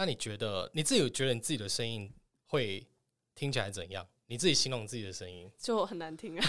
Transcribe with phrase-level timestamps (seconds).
[0.00, 2.10] 那你觉得你自己有觉得你自己的声音
[2.46, 2.86] 会
[3.34, 4.08] 听起来怎样？
[4.28, 6.42] 你自己形容自己的声音，就很难听啊，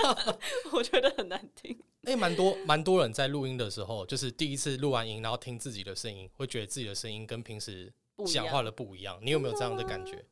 [0.72, 1.78] 我觉得很难听。
[2.04, 7.92] 哎、蛮多蛮多人在录音的时候，就是第一次录完音，然后听自己的声音，会觉得自己的声音跟平时
[8.32, 9.18] 讲话的不一样。
[9.20, 10.24] 你有没有这样的感觉？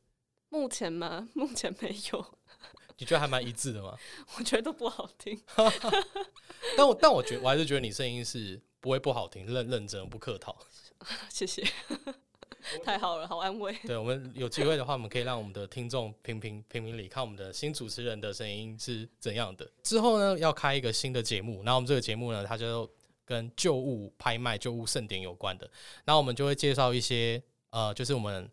[0.49, 1.29] 目前吗？
[1.35, 2.25] 目前没有，
[2.97, 3.95] 你觉得还蛮一致的吗？
[4.39, 5.39] 我觉得都不好听。
[6.75, 10.57] 但我但我觉得我还是觉得你声音是不会不好听，认认真不客套。
[11.29, 11.63] 谢谢，
[12.83, 13.73] 太好了，好安慰。
[13.85, 19.69] 对我们有机会的话，我们可以让我们的听众评评评评理，看我们的新主持人的声音是怎样的。
[19.83, 22.89] 之后呢，要开一个新的节目，然后我们这个节目呢，它就
[23.23, 25.69] 跟旧物拍卖、旧物盛典有关的。
[26.03, 28.49] 然后我们就会介绍一些呃，就是我们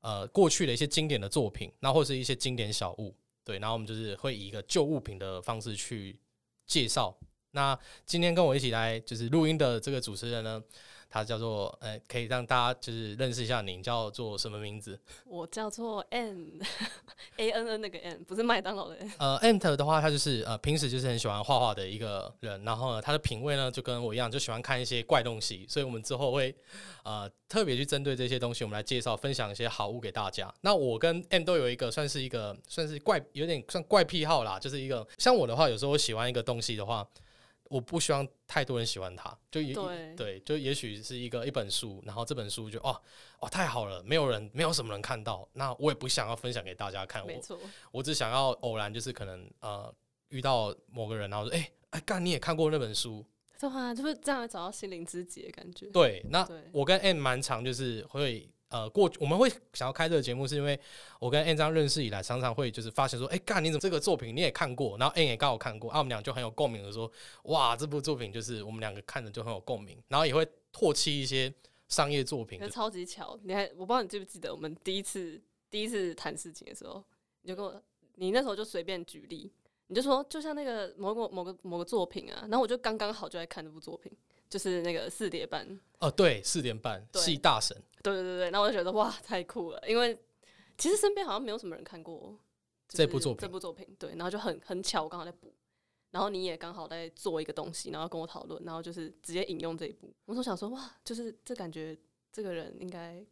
[0.00, 3.14] 呃过去的一些经典的作品，然后或是一些经典小物。
[3.44, 6.18] 对，然后我们就是会以一个旧物品的方式去
[6.66, 7.16] 介绍。
[7.52, 10.62] 那今天跟我一起来就是录音的这个主持人呢，
[11.10, 14.98] 他叫做呃，可以让大家就是认识一下您，叫做什么名字？
[15.24, 16.60] 我叫做 N
[17.36, 19.10] A N N 那个 N，不是麦当劳的 N。
[19.18, 26.54] 呃，Ant 的话，他就是呃平时就是很喜欢画画的一个人，然后呢，他的品味呢就跟我一样，就喜欢看一些怪东西，所以我们之后会
[27.04, 30.52] 呃特别去针对这些东西，我们来介绍分享一些好物给大家。
[30.60, 37.06] 那我跟 N 都有一个算是一个算是怪，有点算怪癖好啦，就是一个像我的话，有时候我喜欢一个东西的话。
[37.68, 40.14] 我不希望太多人喜欢它，就也对。
[40.14, 43.00] 对，就也许是一个一本书，然后这本书就哦
[43.40, 47.32] 哦太好了，没有人没有什么人看到，那我也不想要分享给大家看，我，
[47.92, 49.94] 我只想要偶然就是可能呃
[50.28, 53.24] 遇到某个人，然后说哎哎干你也看过那本书，
[53.58, 55.86] 对啊，就是这样找到心灵知己的感觉。
[55.86, 56.56] 对，那对。
[56.72, 60.78] 我跟 M 蛮常就是会呃过我们会想要开这个节目，是因为
[61.18, 67.10] 我跟 N 这样认识以来，常常会就是发现说，哎、干你怎么这个作品你也看过，然后 N 也刚好看过，啊我们俩就很有共鸣的说，
[67.44, 71.52] 哇这部作品就是我们两个看的就很有共鸣，然后也会唾弃一些
[71.88, 77.02] 商业作品超级巧，你还我不知道你记不记得我们第一次第一次谈事情的时候，
[77.42, 77.82] 你就跟我，
[78.16, 79.50] 你那时候就随便举例，
[79.86, 84.12] 你就说就像那个某个某个某个作品啊，然后我就刚刚好就在看这部作品，
[84.48, 90.18] 就是那个四点半，哦对，四点半对戏大神，对对对对，那我就觉得哇太酷了，因为
[90.76, 92.38] 其实身边好像没有什么人看过、
[92.88, 95.54] 就是这部作品这部作品对，然后就很很巧，我刚好在补。
[96.10, 100.10] 然后你也刚好在做一个东西，然后跟我讨论，然后就是直接引用这一部。
[100.24, 101.94] 我说想说哇，就是这感觉
[102.32, 103.22] 这个人应该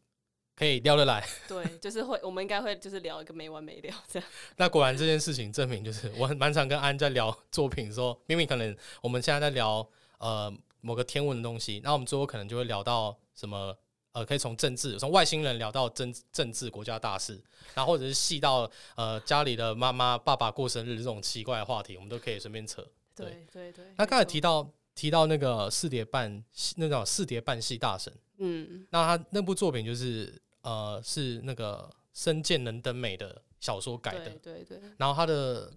[0.54, 1.26] 可以聊得来。
[1.48, 4.28] 对，就是会，我们应该会就是聊一个没完没了这样。
[4.58, 9.88] 那果然这件事情证明，就是我很蛮常跟安在聊作品的时候，明明可能我们现在在聊
[10.18, 10.54] 呃
[10.86, 13.76] 某个天文的东西，那我们最后可能就会聊到什么
[14.12, 17.42] 呃，可以从政治，从外星人聊到政政治国家大事，
[17.74, 22.80] 然后或者是细到呃家里的妈妈爸爸过生日这种奇怪的话题，我们都可以随便扯。
[23.16, 23.46] 对对。
[23.52, 23.84] 对对。
[23.98, 26.42] 那刚才提到提到那个四叠半
[26.76, 30.32] 那叫四叠半系大神，嗯，那他那部作品就是
[30.62, 34.30] 呃是那个深见能登美的小说改的。
[34.38, 35.70] 对，对对，然后他的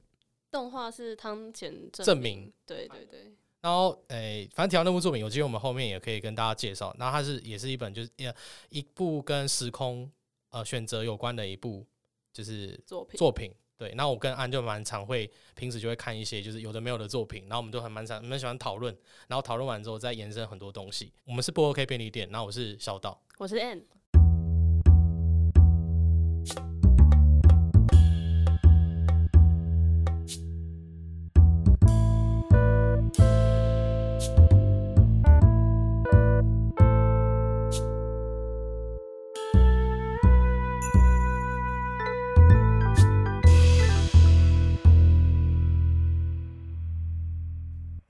[0.50, 2.40] 动画是汤浅证明。
[2.40, 6.96] 明，对对对，然后，诶、反正提到那部作品，有机会我们后面也可以跟大家介绍。
[6.98, 10.10] 然后它是也是一本，就是一一部跟时空
[10.50, 11.86] 呃选择有关的一部，
[12.32, 13.54] 就是作品作品。
[13.78, 18.94] 对，那我跟安就蛮常会平时就会看一些就是有的没有的作品，然后我们都很蛮常蛮喜欢讨论，
[19.28, 21.14] 然后讨论完之后再延伸很多东西。
[21.24, 23.22] 我们是不 OK 便利店，然后我是小岛。
[23.38, 23.86] 我是 N，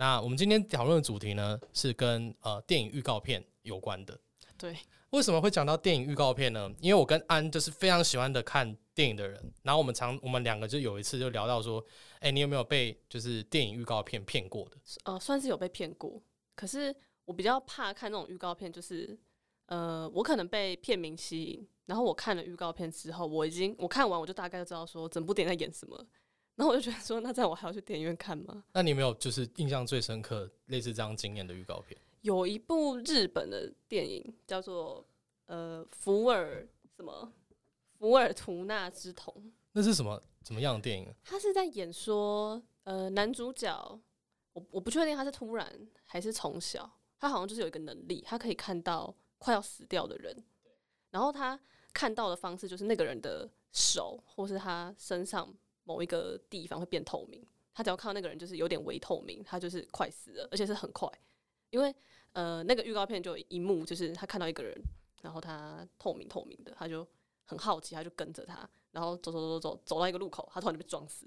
[0.10, 4.20] 那我们今天讨论的主题呢，是跟呃电影预告片有关的。
[4.58, 4.76] 对，
[5.12, 6.68] 为什么会讲到电影预告片呢？
[6.82, 11.86] 因为我跟安就是非常喜欢的看电影的人，然后我们常我们两个就有一次就聊到说，
[12.22, 14.78] 哎、你有没有被就是电影预告片骗过的？
[15.04, 16.20] 呃，算是有被骗过，
[16.56, 19.16] 可是我比较怕看那种预告片，就是
[19.68, 26.04] 呃，我可能被片名吸引，然后我看了预告片之后，我已经我看完我就大概就知道说整部电影在演什么，
[26.60, 28.66] 然后我就觉得说，那这样我还要去电影院看吗？
[28.74, 31.98] 那你有没有就是印象最深刻类似这样经验的预告片？
[32.20, 35.08] 有一部日本的电影叫做
[35.46, 36.68] 呃福尔
[36.98, 37.32] 什么
[37.98, 39.34] 福尔图纳之瞳，
[39.72, 41.08] 那是什么怎么样的电影？
[41.24, 43.98] 他是在演说呃男主角，
[44.52, 50.36] 我我不确定他是突然还是从小，他好像就是有一个能力，他可以看到快要死掉的人，
[51.12, 51.58] 然后他
[51.94, 55.56] 看到的方式就是那个人的手或是他身上
[55.90, 57.44] 某一个地方会变透明，
[57.74, 61.10] 他只要看到那个人就是有点微透明，他就是快死了，而且是很快，
[61.72, 61.92] 因为
[62.34, 64.80] 呃那个预告片就有一幕就是他看到一个人，
[65.24, 67.08] 然后他透明透明的，他就
[67.44, 71.26] 很好奇，他就跟着他，然后走走走走走走到一个路口，他突然就被撞死，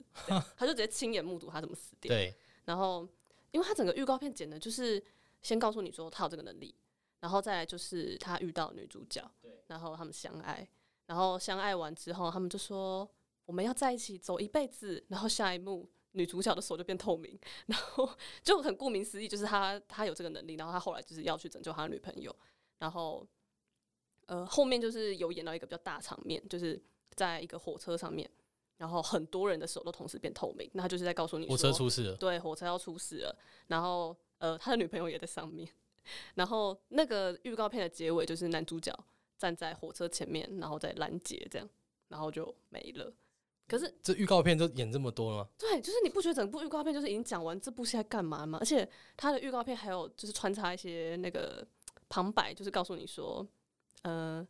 [0.56, 2.08] 他就直接亲眼目睹他怎么死掉。
[2.14, 2.32] 对，
[2.64, 3.08] 然后，
[3.50, 5.02] 因为他整个预告片剪的就是
[5.42, 6.72] 先告诉你说他有这个能力，
[7.18, 9.28] 然后再来就是他遇到女主角，
[9.66, 10.68] 然后他们相爱，
[11.06, 13.10] 然后相爱完之后，他们就说
[13.44, 18.08] 我们要在一起走一辈子，然后下一幕女主角的手就变透明，然后
[18.42, 22.34] 就很顾名思义，就是他他有这个能力，然后他后来就是要去拯救他的女朋友，
[22.78, 23.26] 然后
[24.26, 26.82] 呃后面就是有演到一个比较大场面，就是
[27.14, 28.28] 在一个火车上面。
[28.78, 33.38] 然后很多人的手都同时变透明，那他就是在告诉你火车出事了，对，火车要出事了。
[33.68, 35.68] 然后呃，他的女朋友也在上面。
[36.34, 38.92] 然后那个预告片的结尾就是男主角
[39.38, 41.68] 站在火车前面，然后在拦截这样，
[42.08, 43.14] 然后就没了。
[43.68, 45.48] 可是这预告片都演这么多了吗？
[45.58, 48.58] 对，就是你不觉得整部预告片就是已经讲完这部戏在干嘛吗？
[48.60, 51.66] 而且他的预告片还有就是穿插一些那个
[52.08, 53.46] 旁白，就是告诉你说，
[54.02, 54.46] 呃。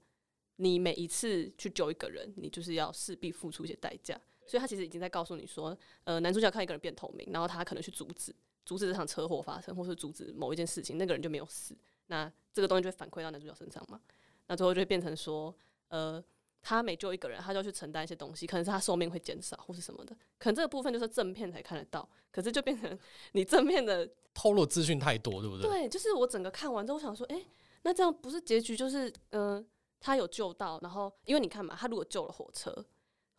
[0.57, 4.15] 你每一次去救一个人，你就是要势必付出一些代价，
[4.47, 8.33] 所以他其实已经在告诉你说，呃，男主角看一个人变透明，然后他可能去阻止，
[8.65, 11.77] 阻止这场车祸发生，或是阻止某一件事情，那个人就没有死，
[12.07, 14.01] 那这个东西就会反馈到男主角身上嘛，
[14.47, 15.53] 那最后就会变成说，
[15.89, 16.23] 呃，
[16.63, 22.99] 他每救一个人，他就要去承担一些东西，可能是他寿命会减少或是什么的，可能这个部分就是正片才看得到，可是就变成
[23.33, 25.69] 你正面的 透露资讯太多，对不对？
[25.69, 27.45] 对，就是我整个看完之后想说，哎，
[27.83, 29.67] 那这样不是结局就是，嗯。
[30.05, 32.75] 他有救到，然后因为你看嘛，他如果救了火车，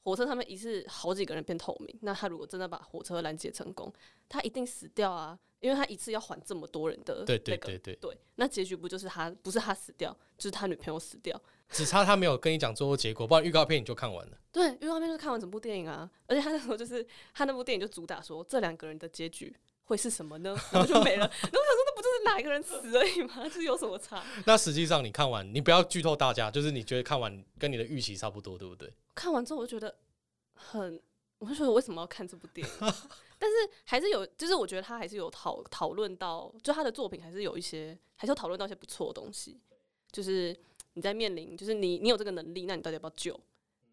[0.03, 3.91] 火车上面一次好几个人变透明，那他如果真的把火车拦截成功，
[4.29, 11.37] 他一定死掉啊，因为他一次要还这么多人的对对对对对，那结局不就是他不是他死掉，就是他女朋友死掉，
[11.69, 14.38] 只差他没有跟你讲最后结果，不然预告片你就看完了。
[14.51, 19.56] 对，预告片就是看完整部电影啊，而且他那时候就是他那部电影就主打说这两个人的结局。
[19.86, 20.56] 会是什么呢？
[20.71, 21.27] 然后就没了。
[21.44, 23.45] 然后我想说，那不就是哪一个人死而已吗？
[23.54, 24.24] 这有什么差？
[24.45, 28.94] 那实际上你看完，你不要剧透大家，就是你觉得看完跟你的预期差不多，对不对？
[29.13, 29.94] 看完之后我就觉得
[30.54, 30.98] 很，
[31.39, 32.74] 我就说我为什么要看这部电影？
[33.38, 39.60] 但是还是有，就是我觉得他还是有讨讨论到，就他的作品还是有一些，还是有讨论到一些不错的东西。
[40.13, 40.56] 就是
[40.93, 43.39] 你在面临，就是你你有这个能力，那你到底要不要救？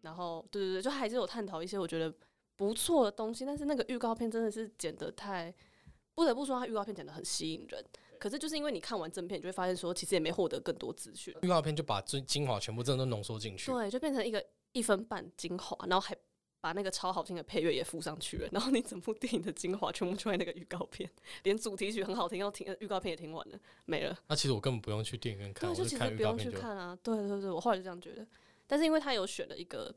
[0.01, 2.13] 然后对对对，就还是有探讨一些我觉得
[2.55, 3.45] 不错的东西。
[3.45, 5.53] 但是那个预告片真的是剪得太。
[6.13, 7.83] 不得不说，它预告片剪得很吸引人。
[8.19, 11.33] 可是，就是因为你看完正片，你就会发现说，其实也没获得更多资讯。
[11.41, 16.15] 预告片就把最精华全部真的都浓缩进去，对，就变成一个一分半精华，然后还
[16.61, 18.47] 把那个超好听的配乐也附上去了。
[18.53, 21.09] 然后你整部电影的精华全部就在那个预告片，
[21.43, 24.17] 连主题曲很好听，要听预告片也听完了，没了。
[24.27, 26.97] 那其实我根本不用去电影院看，对，就其实不用去看啊。
[27.03, 28.25] 对对对，我后来就这样觉得。
[28.67, 29.93] 但是因为他有选了一个，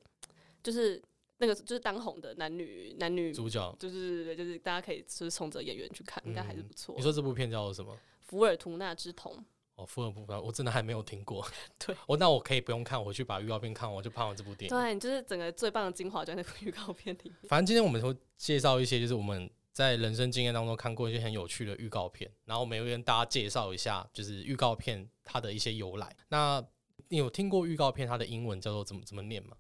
[0.63, 1.01] 就是。
[1.39, 6.95] 那个就是当红的男女男女主角，就是就是大家可以就是冲着演员去看，应该还是不错。
[6.97, 7.99] 你说这部片叫做什么？
[8.21, 9.45] 福尔图纳之瞳。
[9.77, 11.45] 哦，福尔图纳，我真的还没有听过。
[11.85, 14.77] 对，我那我可以不用看，我去把预告片看完，我就拍完这部电影。
[14.77, 17.33] 对，就是整个最棒的精华就在那部预告片里。
[17.49, 26.17] 反正今天我们会介绍一些，就是我们在人生经验当中看过一些很有趣的预告片，然后我们会跟大家介绍一下，就是预告片它的一些由来。
[26.29, 26.65] 那
[27.09, 29.57] 你有听过预告片它的英文叫做怎么怎么念吗？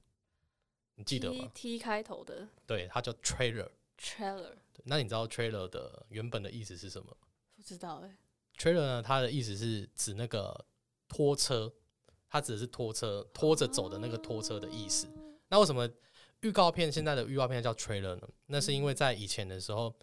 [0.94, 3.68] 你记得吗？T 开头的，对，它叫 trailer。
[3.98, 4.52] trailer。
[4.84, 7.16] 那你知道 trailer 的原本的意思是什么？
[7.56, 8.16] 不知道哎。
[8.58, 10.64] Trailer 呢，它的意思是指那个
[11.08, 11.72] 拖车，
[12.28, 15.08] 它指的是拖车拖着走的那个拖车的意思。
[15.48, 15.88] 那为什么
[16.40, 18.28] 预告片现在的预告片叫 trailer 呢？
[18.46, 19.94] 那是因为在以前的时候，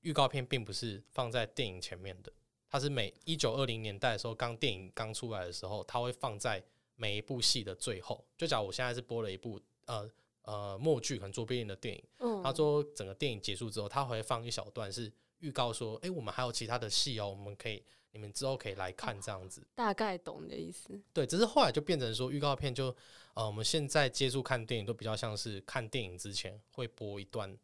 [0.00, 2.32] 预告片并不是放在电影前面的，
[2.68, 6.62] 它是每一九二零年代的时候，刚电影刚出来的时候，它会放在
[6.96, 8.24] 每一部戏的最后。
[8.36, 10.10] 就假如我现在是播了一部呃。
[10.46, 12.04] 呃，默剧可能做电影的电影，
[12.42, 15.10] 他说整个电影结束之后，他会放一小段是
[15.44, 17.82] 预告说，哎，我们还有其他的戏哦，我们可以
[18.12, 19.62] 你们之后可以来看这样子。
[19.74, 20.98] 大概懂你的意思。
[21.12, 22.86] 对，只是后来就变成说预告片就
[23.34, 27.54] 呃，我们现在接触看电影都比较像是看电影之前会播一段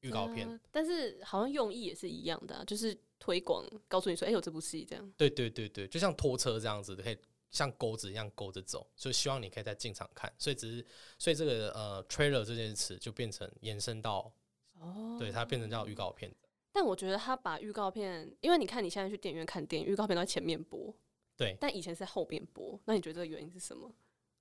[0.00, 5.12] 预告片，但是好像用意也是一样的，就是推广告诉你说，哎，有这部戏这样。
[5.16, 7.18] 对对对对，就像拖车这样子可以。
[7.52, 10.30] 像钩子一样勾着走，所以希望你可以在进场看。
[10.36, 14.30] 所以只是，所以这个呃，trailer 这件词就变成延伸到
[14.78, 16.30] 哦，对，它变成叫预告片。
[16.76, 20.94] 但我觉得他把预告片，因为你看你现在去电影院看电影，预告片都在前面播，
[21.34, 21.56] 对。
[21.58, 23.90] 但以前是在后边播，那你觉得这个原因是什么？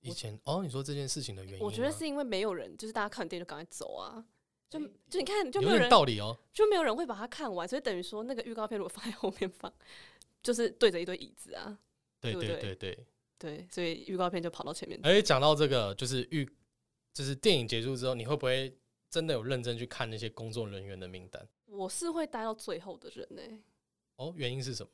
[0.02, 4.22] 以前哦，你说这件事情的原因，我觉得是因为没有人，就是大家看完电影就赶快走啊，
[4.70, 4.78] 就
[5.10, 9.74] 就你看就没有人道理哦，就没有人会把它看完，所以等于说那个预告片如果放在后面放，
[10.44, 11.80] 就是对着一堆椅子啊。
[12.20, 13.06] 对对对对
[13.38, 15.00] 对，所以预告片就跑到前面。
[15.04, 16.46] 而且讲到这个，就是预，
[17.14, 18.78] 就是电影结束之后，你会不会
[19.10, 21.48] 真的有认真去看那些工作人员的名单？
[21.66, 23.42] 我是会待到最后的人呢。
[24.18, 24.90] 哦，原因是什么？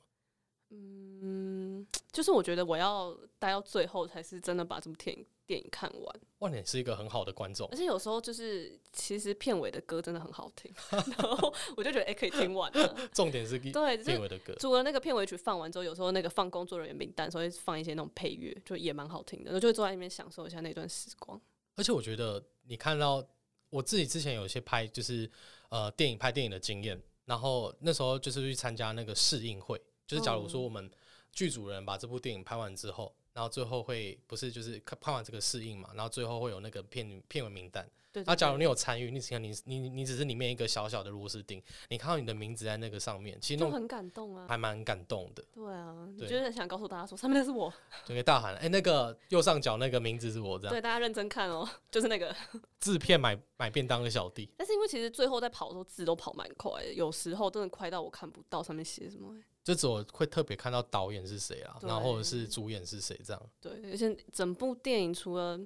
[0.73, 12.95] 嗯，就是我觉得我要待到最后才是真的把这部电影电影看完，哇，你是一个很好的观众而，且有时候就是其实片尾的歌真的很好听， 然后我就觉得哎、可以听完了。
[13.13, 14.55] 重点是对，就是片尾的歌。
[14.59, 21.39] 除了那个片尾曲放完之后，有时候那个放工作人员名单所以放一些那种配乐，就也蛮好听的，然后就会坐在那边享受一下那段时光。
[21.75, 23.21] 而且我觉得你看到
[23.69, 25.29] 我自己之前有一些拍就是
[25.71, 30.63] 呃电影拍电影的经验，然后那时候就是去参加那个试映会，就是假如说哦。
[30.63, 30.89] 我们
[31.31, 37.89] 剧组人把这部电影拍完之后，然后最后会不是就是看拍完这个适应嘛，然后最后会有那个片片尾名单。
[38.13, 44.45] 对那、假如你有参与，你只看你你你只是里面一个小小的螺丝钉，你看到你的名字在那个上面，其实那种就很感动啊。
[44.49, 47.71] 还蛮感动的，对啊，你对就是很想告诉大家说，上面那是我。
[48.03, 50.73] 就可以大喊：“哎、那个右上角那个名字是我这样。
[50.73, 52.35] 对，大家认真看哦， 就是那个。
[52.81, 59.41] 制片买买便当的小弟，但是因为其实最后在跑的时候字都跑蛮快的，有时候真的快到我看不到上面写什么、欸。
[59.63, 63.49] 就只有会特别看到导演是谁啊，然后或者是主演是谁这样。
[63.59, 65.59] 对，而且整部电影除了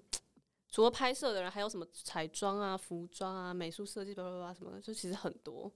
[0.69, 5.71] 除了拍摄的人，还有什么彩妆啊、服装啊、美术设计，叭叭叭什么的，就其实很多，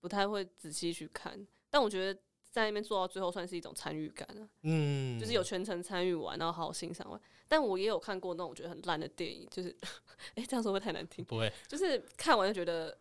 [0.00, 1.44] 不太会仔细去看。
[1.68, 7.20] 但我觉得在那边做到最后，算是一种参与感啊，嗯，就是有全程参与完，然后好好欣赏完。
[7.48, 9.76] 但我也有看过那种我觉得很烂的电影，就是，
[10.36, 11.24] 哎、这样说会太难听？
[11.24, 12.96] 不会就是看完就觉得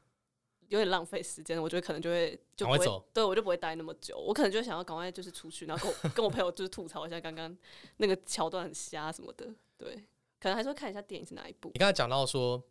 [0.68, 7.56] 有点浪费时间，我觉得可能就会就不会走，对我就不会待那么久，我可能就想要赶快就是出去，然后跟我 跟我朋友就是吐槽一下刚刚
[7.98, 9.48] 那个桥段很瞎什么的，
[9.78, 9.96] 对，
[10.40, 11.70] 可能还是会看一下电影是哪一部。
[11.74, 11.80] 你。
[11.80, 12.62] 刚才讲到说，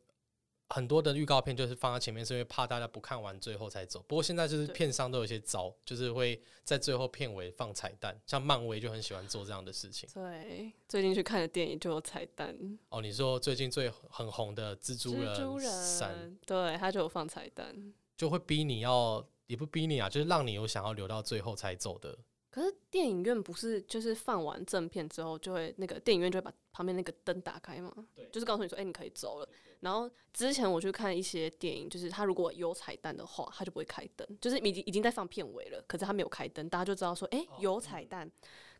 [0.68, 4.04] 很多的预告片就是放在前面，是因为怕大家不看完最后才走。
[4.08, 10.08] 不过现在就是片商都有些招，就是会在最后片尾放彩蛋，像漫威就很喜欢做这样的事情。
[10.12, 12.56] 对，最近去看的电影就有彩蛋，
[12.88, 17.94] 哦，你说最近最很红的蜘蛛人三，对，他就有放彩蛋。
[18.16, 22.18] 就会逼你要，也不逼你啊，就是让你有想要留到最后才走的。
[22.50, 27.92] 可是电影院不是就是放完正片之后，就会那个电影院就会把旁边那个灯打开吗？
[28.14, 29.48] 对就是告诉你说，哎、你可以走了。
[29.80, 38.30] 然后之前我去看一些电影，就是他如果有彩蛋的话，他就不会开灯，就是已经已经在放片尾了，可是他没有开灯，大家就知道说，哎、有彩蛋。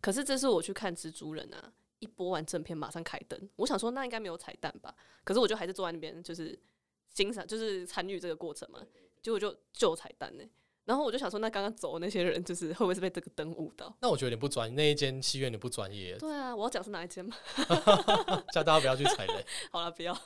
[0.00, 6.59] 可是这次我去看蜘蛛人啊，一播完正片马上开灯，我想说那应该没有彩蛋吧，可是我就还是坐在那边，就是
[7.15, 8.81] 欣赏，就是参与这个过程嘛，
[9.23, 10.45] 结果就就有彩蛋呢、
[10.87, 13.95] 然后我就想说，那刚刚走的那些人，就是会不会是被这个灯误导？
[14.00, 17.37] 那我觉得你不专，那一间戏院你不专业，对啊，我要讲是哪一间吗？
[18.55, 19.45] 叫大家不要去踩雷。
[19.71, 20.16] 好了，不要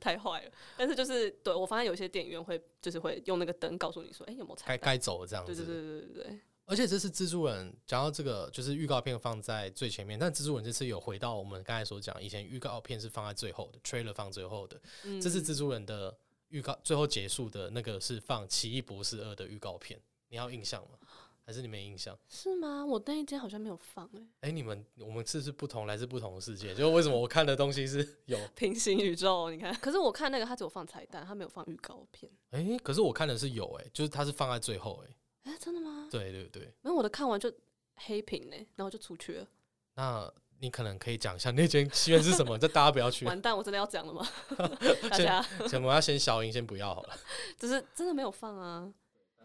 [0.00, 0.50] 太坏了。
[0.76, 4.78] 但是就是对我发现有些电影院会就是会用那个灯告诉你说，哎、有没有彩蛋？
[4.78, 5.54] 该该走了这样子。
[5.54, 16.14] 对对对对对对，而且这次蜘蛛人讲到这个，就是预告片放在最前面，但蜘蛛人这次有回到我们刚才所讲，以前预告片是放在最后的，trailer 放最后的，嗯这次蜘蛛人的
[16.54, 20.96] 预告最后结束的那个是放《奇异博士二》的预告片，你还有印象吗？
[21.44, 22.16] 还是你没印象？
[22.28, 22.86] 是吗？
[22.86, 26.72] 我那一间好像没有放哎、哎、你们我们是不是不同，来自不同的世界？
[26.72, 28.38] 就为什么我看的东西是有？
[28.54, 29.74] 平行宇宙，你看。
[29.74, 32.30] 可是我看那个，他只有放彩蛋，他没有放预告片。
[32.50, 36.08] 哎、可是我看的是有、哎，就是他是放在最后、哎，哎、真的吗？
[36.08, 36.72] 对对对。
[36.82, 37.52] 没有，我的看完就
[37.96, 39.48] 黑屏呢、然后就出去了。
[39.96, 40.32] 那
[40.64, 42.56] 你可能可以讲一下那间戏院是什么？
[42.58, 44.26] 这大家不要去，完蛋，我真的要讲了吗？
[45.10, 47.16] 大家先我要先消音，先不要好了。
[47.58, 48.90] 就是真的没有放啊。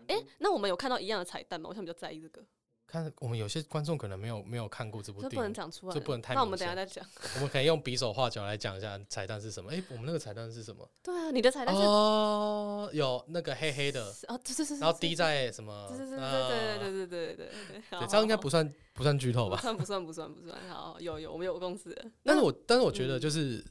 [0.07, 1.67] 哎、那我们有看到一样的彩蛋吗？
[1.69, 2.41] 我想比较在意这个，
[2.89, 7.05] 看我们有些观众可能没有没有看过这部这不能电影，讲出来，这不能太那我们等下再讲。
[7.36, 9.72] 我们可以用比手画脚来讲一下彩蛋是什么。
[9.72, 10.89] 哎、我们那个彩蛋是什么？
[11.03, 15.88] 对啊，你的彩蛋是哦，有那个黑黑的，哦，对对对，然后滴在什么？
[15.89, 19.62] 对对对对呃对对对对这样应该不算不算剧透不吧？
[19.62, 23.63] 算不算不算不算，好有有我们有公司，但是我但是我觉嗯得就是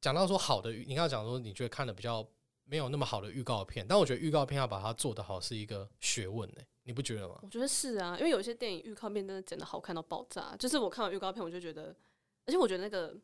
[0.00, 2.24] 讲到说好的，你刚刚讲说你觉得看的比较
[2.64, 7.38] 没有那么好的预告片，但我觉得预告片要把它做得好是一个学问呢、你不觉得吗？
[7.40, 11.94] 我觉得是啊，因为有些电影预告片真的剪的好看到爆炸，就是我看完预告片我就觉得，
[12.46, 13.16] 而且我觉得那个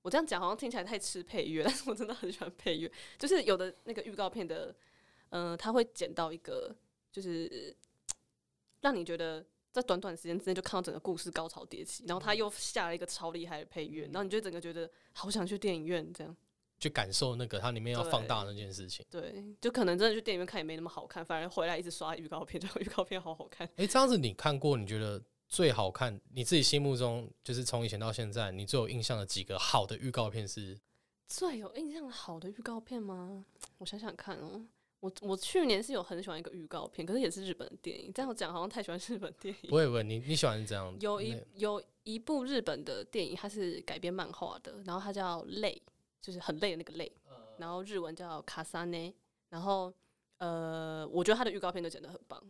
[0.00, 4.74] 我这样讲好像听起来太吃配乐，但是我真的很喜欢配乐，就是有的那个预告片的，
[5.28, 6.74] 嗯、他会剪到一个
[7.12, 7.76] 就是
[8.80, 9.44] 让你觉得。
[9.72, 16.34] 在短短时间之内就看到整个故事高潮迭起，然后他又下了一个超厉害的配乐，然后你就整个觉得好想去电影院这样。
[16.78, 19.04] 去感受那个它里面要放大那件事情。
[19.10, 23.68] 对，就可能真的去电影院看也没那么好看，反而回来一直刷预告片， 就预告片好好看。
[23.76, 24.76] 哎、这样子你看过？
[24.76, 26.20] 你觉得最好看？
[26.32, 30.78] 你自己心目中就是从以前到现在，你最有印象的几个好的预告片是？
[31.28, 33.44] 最有印象的好的预告片吗？
[33.78, 34.64] 我想想看哦，
[35.00, 38.12] 我我去年是有很喜欢一个预告片，可是也是日本的电影。
[38.12, 39.70] 这样讲好像太喜欢日本电影。
[39.70, 40.96] 不会不会，你你喜欢这样？
[41.00, 45.82] 有一有一部日本的电影，它是改编漫画的，然后它叫累，
[46.26, 47.12] 就是很累的那个累，
[47.56, 49.14] 然后日文叫卡萨内，
[49.48, 49.94] 然后
[50.38, 52.42] 呃，我觉得他的预告片都剪得很棒，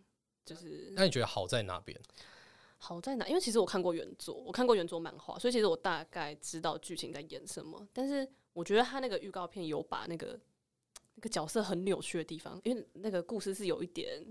[0.47, 2.01] 就是那你觉得好在哪边？
[2.79, 3.29] 好在哪？
[3.29, 7.87] 因为其实我看过原作，我看过原作漫画，所以其实我大概知道剧情在演什么。
[7.93, 10.41] 但是我觉得他那个预告片有把那个
[11.17, 14.25] 那个角色很扭曲的地方，因为那个故事是有一点，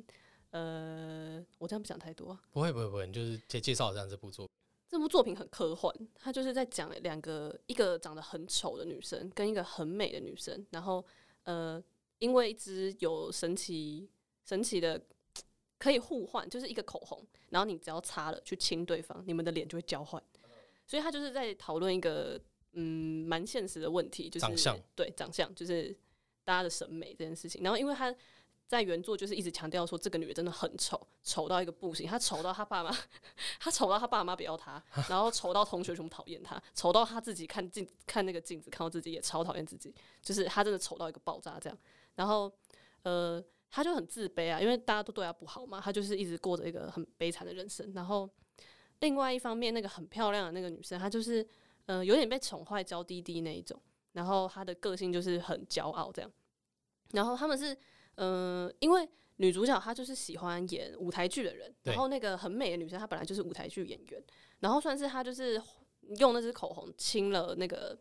[0.50, 2.36] 呃，我这样不讲太多。
[2.50, 4.54] 不会不会不会，你就是介介绍这样这部作品。
[4.88, 11.04] 这部作品很科幻，它就是在讲两个，一个长得很丑的女生跟一个很美的女生，然后
[11.44, 11.84] 呃，
[12.20, 14.08] 因为一支有神奇
[14.44, 15.01] 神奇的
[15.80, 20.22] 可以互换，就是一个口红，然后你只要擦了去亲对方，你们的脸就会交换。
[20.88, 22.39] 所以他就是在讨论一个
[22.74, 25.96] 嗯蛮现实的问题，就是长相对长相，就是
[26.44, 27.63] 大家的审美这件事情。
[27.63, 28.15] 然后因为他
[28.67, 32.91] 在原作就是一直强调说这个女的真的很丑，丑到一个不行，她丑到她爸妈，
[33.60, 39.93] 她丑到她爸妈不要她，然后丑到同学全部讨厌她，丑到她自己看镜看那个镜子看到自己也超讨厌自己，
[40.24, 41.77] 就是她真的丑到一个爆炸这样。
[42.15, 42.51] 然后
[43.03, 47.93] 呃，她就很自卑啊，因为大家都对她不好嘛，她就是一直过着一个很悲惨的人生。
[47.93, 48.27] 然后
[49.01, 51.48] 另外一方面，那个很漂亮的那个女生，她就是
[51.86, 53.79] 呃有点被宠坏娇滴滴那一种，
[54.13, 56.31] 然后她的个性就是很骄傲这样。
[57.12, 57.77] 然后他们是。
[58.15, 59.07] 嗯，因为
[59.38, 64.24] 女主角她就是喜欢演舞台剧的人，然后那个很美的女生她本来就是舞台剧演员，
[64.60, 65.62] 然后算是她就是
[66.17, 67.98] 用那支口红亲了那个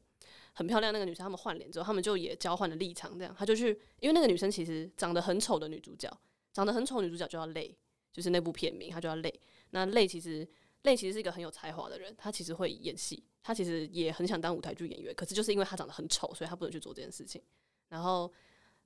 [0.53, 6.09] 很漂亮那个女生，他们换脸之后，他们就也交换了立场，这样她就去，因为那个女生其实长得很丑的女主角，
[6.53, 7.77] 长得很丑女主角就要累，
[8.13, 9.41] 就是那部片名她就要累，
[9.71, 10.47] 那累其实
[10.83, 17.43] 累其实是一个很有才华的人，她其实会演戏，她其实也很想当舞台剧演员，可是就是因为她长得很丑，所以她不能去做这件事情，
[17.89, 18.33] 然后。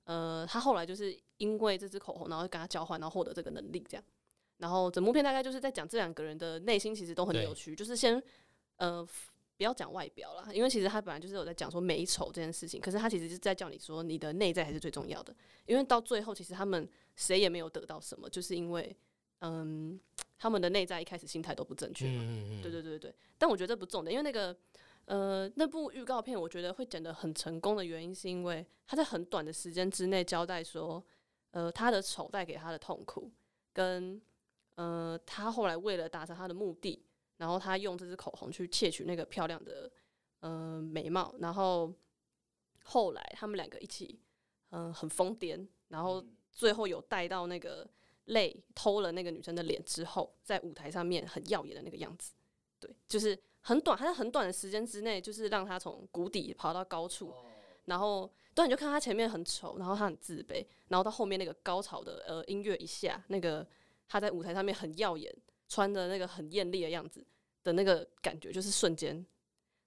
[0.09, 4.03] 呃，他后来就是因为这支口红，然后跟他交换，然后获得这个能力，这样。
[4.57, 8.21] 然后整部片大概就是在讲这两个人的内心其实都很扭曲，就是先
[8.77, 9.07] 呃
[9.59, 15.37] 不要讲外表啦，因为其实他本来就是有在讲说美丑这件事情，可是他其实是在叫你说你的内在还是最重要的，
[15.67, 18.97] 因为到最后其实他们谁也没有得到什么，就是因为
[19.41, 20.01] 嗯
[20.39, 22.23] 他们的内在一开始心态都不正确嘛，
[22.63, 23.15] 对对对对。
[23.37, 24.57] 但我觉得这不重点，因为那个。
[25.09, 31.03] 呃，那部预告片我觉得会剪得很成功的原因，是因为他在很短的时间之内交代说，
[31.53, 33.31] 呃，他的丑带给他的痛苦，
[33.73, 34.21] 跟
[34.75, 37.03] 呃，他后来为了达成他的目的，
[37.39, 39.91] 然后他用这支口红去窃取那个漂亮的
[40.41, 41.91] 呃美貌，然后
[42.85, 44.21] 后来他们两个一起，
[44.73, 47.89] 嗯，很疯癫，然后最后有带到那个
[48.27, 52.35] 泪偷了那个女生的脸之后，在舞台上面很耀眼的那个样子，
[52.79, 53.41] 对，就是。
[53.69, 57.35] 很短，他在很短的时间之内，就是让他从谷底跑到高处，
[57.85, 63.67] 然后，对，你就看他前面很丑，然后他很自卑，然后到后面那个高潮的呃音乐一下，那个
[64.09, 65.31] 他在舞台上面很耀眼，
[65.69, 67.23] 穿的那个很艳丽的样子
[67.63, 69.23] 的那个感觉，就是瞬间，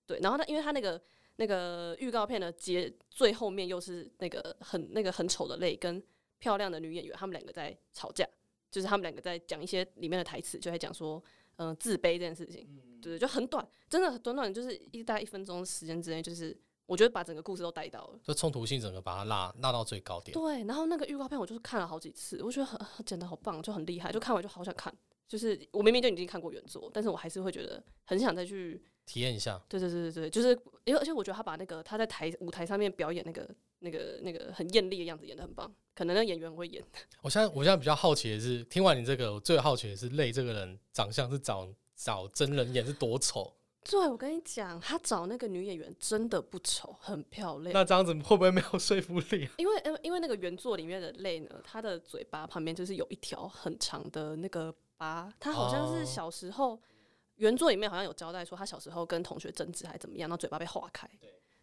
[0.05, 1.01] 对，然后他因为他那个
[1.37, 5.99] 那个预告片的结最后面又是那个很那个很丑的泪跟
[6.37, 8.27] 漂亮的女演员，他们两个在吵架，
[8.69, 11.19] 就是他们两个在讲一些里面的台词，就在讲说。
[11.61, 12.67] 嗯，自卑这件事情，
[12.99, 20.33] 对，就很短，真的短短，就是一大概一分钟时间之内，就是我觉得把整个故事都带到了，就冲突性整个把它拉拉到最高点。
[20.33, 24.91] 对，然后那个预告片我就是看了好几次，我觉得很剪的好棒，就很厉害，就看完就好想看。
[25.27, 29.61] 就是我明明就已经看过原作，但是我还是会觉得很想再去体验一下。
[29.69, 30.49] 对对对对对，就是
[30.83, 33.47] 因为而且我觉得他把那个他在台舞台上面表演那个
[33.81, 36.83] 那个那个很艳丽的样子演的很棒，可能那演员会演。
[37.21, 43.53] 我现在我现在比较好奇的是，听完你这个，我最好奇的是泪这个人长相是找找真人演是多丑？
[43.83, 47.73] 对，我跟你讲，他找那个女演员真的不丑，很漂亮。
[47.73, 49.49] 那这样子会不会没有说服力？
[49.57, 54.73] 因为因为因为那个原作里面的泪呢，他的嘴巴旁边就是有一条很长的那个。
[55.01, 56.79] 疤，他好像是小时候
[57.37, 61.09] 原作里面好像有交代说，他小时候跟同学争执还怎么样，然后嘴巴被划开，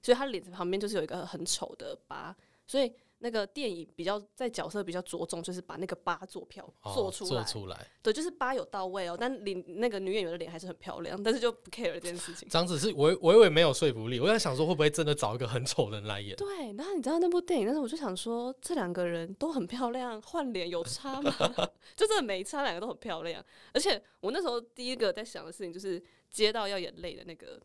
[0.03, 2.35] 所以他脸旁边就是有一个很丑的疤，
[2.67, 2.93] 所以。
[3.21, 9.17] 那个电影比较在角色比较着重，就是把那个疤做漂做出来，做出来，对，就是疤有到位哦。
[9.19, 12.49] 但脸那个女演员的脸还是很漂亮，但是就不 care 这件事情。
[12.49, 16.37] 张子是我我以为没有说服力，我在想说会不会真的找一个很丑的人来演？
[16.37, 21.35] 对，然后你知道那部电影，但是我就想说这两个人都很漂亮，换脸有差吗？
[21.97, 23.45] 就真的没差，两个都很漂亮。
[23.75, 27.61] 而且我那时候第一个在想的事情就是接到要演泪的那个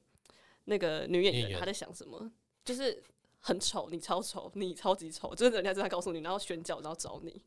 [0.66, 2.32] 那个女演员，她在想什么？
[2.64, 3.04] 就是。
[3.46, 7.44] 很丑，你超丑，你超级丑，就是人家正在告诉你，然后选角，然后找你。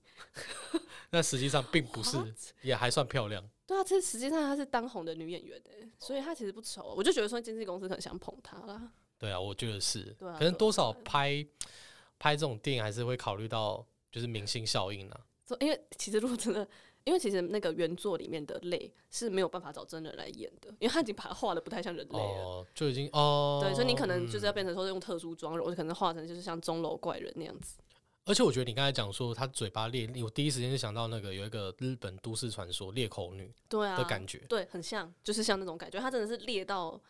[1.08, 2.18] 那实际上并不是，
[2.60, 3.42] 也还算漂亮。
[3.66, 6.92] 对啊，这实际上她是当红的女演员诶，所以她其实不丑。
[6.94, 8.92] 我就觉得说经纪公司很想捧她啦。
[9.18, 11.42] 对啊，我觉得是，可能多少拍
[12.18, 15.16] 拍这种电影还是会考虑到就是明星效应呢。
[15.60, 16.68] 因为其实如果真的。
[17.06, 27.78] 因为其实那个原作里面的泪是没有办法找真人来演的，因为他已经把它画的不太像人类了，就已经哦，对，所以你可能就是要变成说用特殊妆容，可能画成就是像钟楼怪人那样子。
[28.24, 37.00] 而且我觉得你刚才讲说他嘴巴裂，我第一时间就想到那个有一个日本都市传说裂口女对啊的感觉，对，很像，就是像那种感觉，他真的是裂到，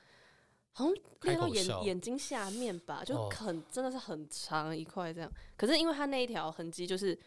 [0.72, 3.30] 好像裂到眼眼睛下面吧，就哦。
[3.34, 5.32] 很、真的是很长一块这样。
[5.56, 7.18] 可是因为他那一条痕迹，就是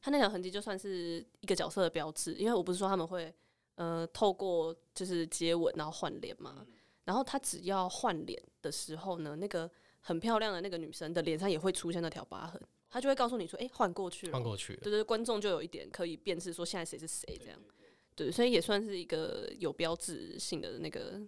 [0.00, 3.34] 它那条痕迹就算是一个角色的标志，因为我不是说他们会
[3.74, 6.66] 呃透过就是接吻然后换脸嘛，
[7.04, 14.80] 然后他只要换脸的时候呢，那个很漂亮的那个女生的脸上也会出现那条疤痕，他就会告诉你说，诶，换过去了，换过去了。
[14.82, 17.60] 对对，观众就有一点可以辨识说现在谁是谁这样。
[18.14, 21.20] 对，所以也算是一个有标志性的那个，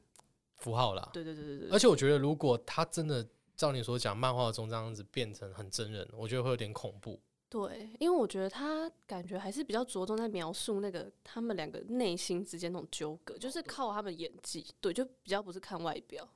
[0.57, 1.09] 符号啦。
[1.13, 3.25] 对对对对对，而且我觉得，如果他真的
[3.57, 7.21] 照你所讲，漫画中这样子变成很真人，我觉得会有点恐怖。
[7.51, 16.27] 对，因为我觉得他感觉还是比较着重在描述那个他们两个内心之间那种纠葛，就是靠他们演技，对，就比较不是看外表。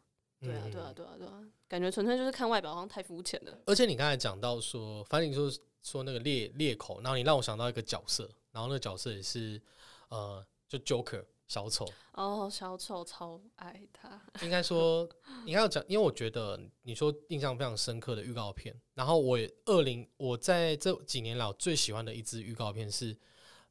[0.40, 0.94] 对啊，对啊，嗯。
[0.94, 3.56] 对啊，对啊，感觉纯粹就是看外表，好像太肤浅了。
[3.66, 5.48] 而且你刚才讲到说，反正你说
[5.82, 9.62] 说那个裂裂口，然后你让我想到一个角色，然后那个角色也是
[10.08, 11.86] 呃，就 Joker 小丑。
[12.12, 15.08] 哦，小丑超爱他， 应该说，
[15.44, 23.16] 你要讲，因为我觉得你说印象非常深刻的预告片，然后我也二零我在这几年来我最喜欢的一支预告片是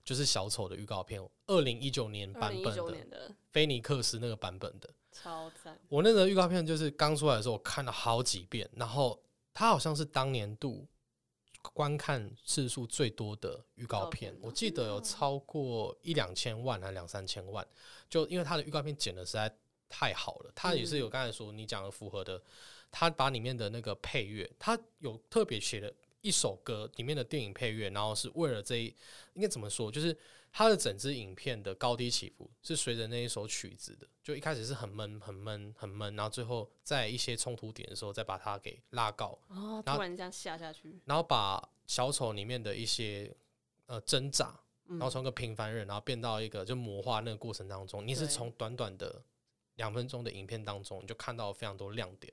[0.04, 2.76] 就是小丑的预告片，二零一九年版本
[3.10, 4.90] 的菲尼克斯那个版本的。
[5.12, 9.22] 超赞，我那个预告片就是刚出来的时候，我看了好几遍，然后
[9.54, 10.86] 它好像是当年度
[11.72, 17.66] 观看次数最多的预告片我记得有超过一两千万还两三千万，
[18.10, 19.56] 就因为他的预告片剪的实在
[19.88, 22.42] 太好了，他也是有刚才说你讲的符合的，
[22.92, 28.86] 他把里面的那个配乐，他有特别写的一首歌里面的电影配乐，然后是为了这一
[29.34, 30.18] 应该怎么说，就是
[30.56, 43.36] 它的整支影片的高低起伏是随着那一首曲子的，就一开始是很闷、很闷、很闷，然后最后在一些冲突点的时候再把它给拉高，哦，然后突然这样下下去，然后把小丑里面的一些
[43.88, 45.00] 呃挣扎，嗯。
[45.00, 49.24] 然后从一个平凡人，然后变到一个就魔化那个过程当中，你是从短短的
[49.78, 52.32] 两分钟的影片当中，你就看到非常多亮点。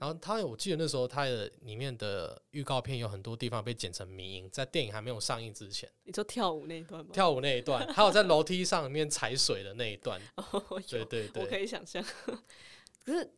[0.00, 7.10] 嗯然后他有，我记得那时候他的里面的预告片有很多地方被剪成迷音，在电影还没有上映之前，你说跳舞那一段吗？
[7.12, 12.02] 跳舞那一段，还有在楼梯上面踩水的那一段， 哦，有对对我可，以想象。
[13.04, 13.30] 可是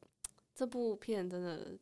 [0.55, 1.77] 这部片真的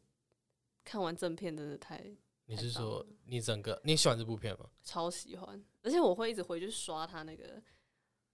[0.82, 2.02] 看完正片真的太
[2.46, 4.64] 你是说你整个你喜欢这部片吗？
[4.82, 7.62] 超喜欢，而且我会一直回去刷他那个，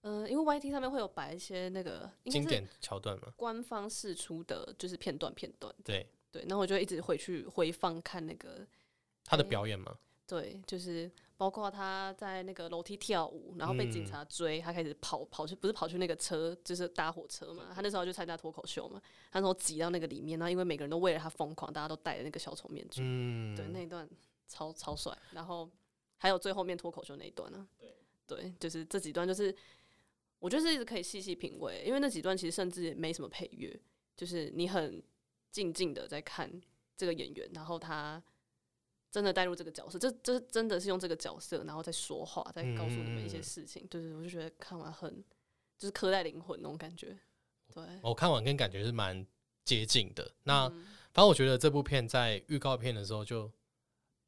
[0.01, 3.33] 呃，因为 YT 上面会有摆一些那个经典桥段嘛？
[3.35, 8.65] 官方释出的，就是片段片段，对，对，然后我就一直回去回放看那个，
[9.23, 9.97] 他的表演嘛？
[10.25, 17.71] 对，就是包括他在那个楼梯跳舞，然后被警嗯察追，他开始跑跑去，不是跑去那个车，就是搭火车嘛。
[17.73, 24.05] 他那时候就参加脱口秀嘛，他那时候挤到那个里面，然后因为每个人都为了他疯狂，大家都戴着那个小丑面具，嗯，对，那一段
[24.49, 25.17] 超超帅。
[25.31, 25.69] 然后
[26.17, 27.65] 还有最后面脱口秀那一段呢、
[28.25, 29.55] 对，就是这几段，就是
[30.39, 33.79] 我觉得是一直可以细细品味，因为那几段其实甚至也没什么配乐，
[34.17, 35.01] 就是你很
[35.51, 36.49] 静静的在看
[36.95, 38.21] 这个演员，然后他
[39.11, 43.85] 真的带入这个角色，这这真的是用这个角色，然后在说话，在告诉你们一些嗯事情。
[43.87, 45.23] 对对，我就觉得看完很
[45.77, 47.17] 就是刻在灵魂那种感觉。
[47.73, 49.25] 对，我看完跟感觉是蛮
[49.63, 50.31] 接近的。
[50.43, 53.51] 那嗯反正我觉得这部片在预告片的时候就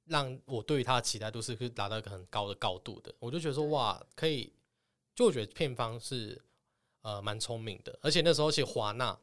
[0.05, 3.13] 让我对于它的期待度是可以达到一个很高的高度的。
[3.19, 4.51] 我就觉得说哇，可以，
[5.13, 6.41] 就我觉得片方是
[7.01, 9.19] 呃蛮聪明的，而且那时候其实华纳，华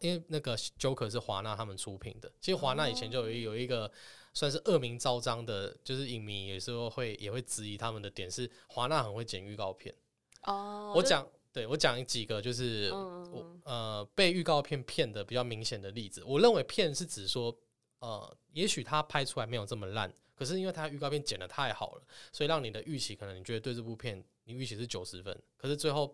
[0.00, 3.90] 因为那个 Joker 是华纳他们出品的，其实华纳以前就有有一个。
[4.36, 9.94] 算是恶名昭彰的，就是影迷有时候会也会质疑他们的点是华纳很会剪预告片。
[10.42, 16.20] 哦，我讲，对我讲几个就是嗯我呃被预告片骗的比较明显的例子。
[16.24, 17.56] 我认为骗是指说，
[18.00, 26.12] 呃，也许他拍出来没有这么烂，可是因为他预告片剪的太好了，所以让你的预期可能你觉得对这部片你预期是九十分，可是最后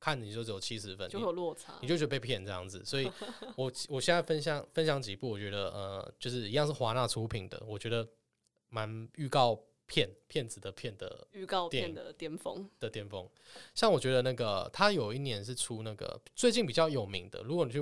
[0.00, 1.86] 看你就只有七十分，就有落差你。
[1.86, 2.82] 就觉得被骗这样子。
[2.84, 3.08] 所以
[3.54, 8.08] 我我现在分享分享几部，我觉得呃就是一样是华纳出品的，我觉得
[8.70, 13.28] 蛮预告片骗子的骗的预告片的巅峰，的巅峰。
[13.74, 17.78] 像我觉得那个他有一年是出那个最近比较有名的，如果你去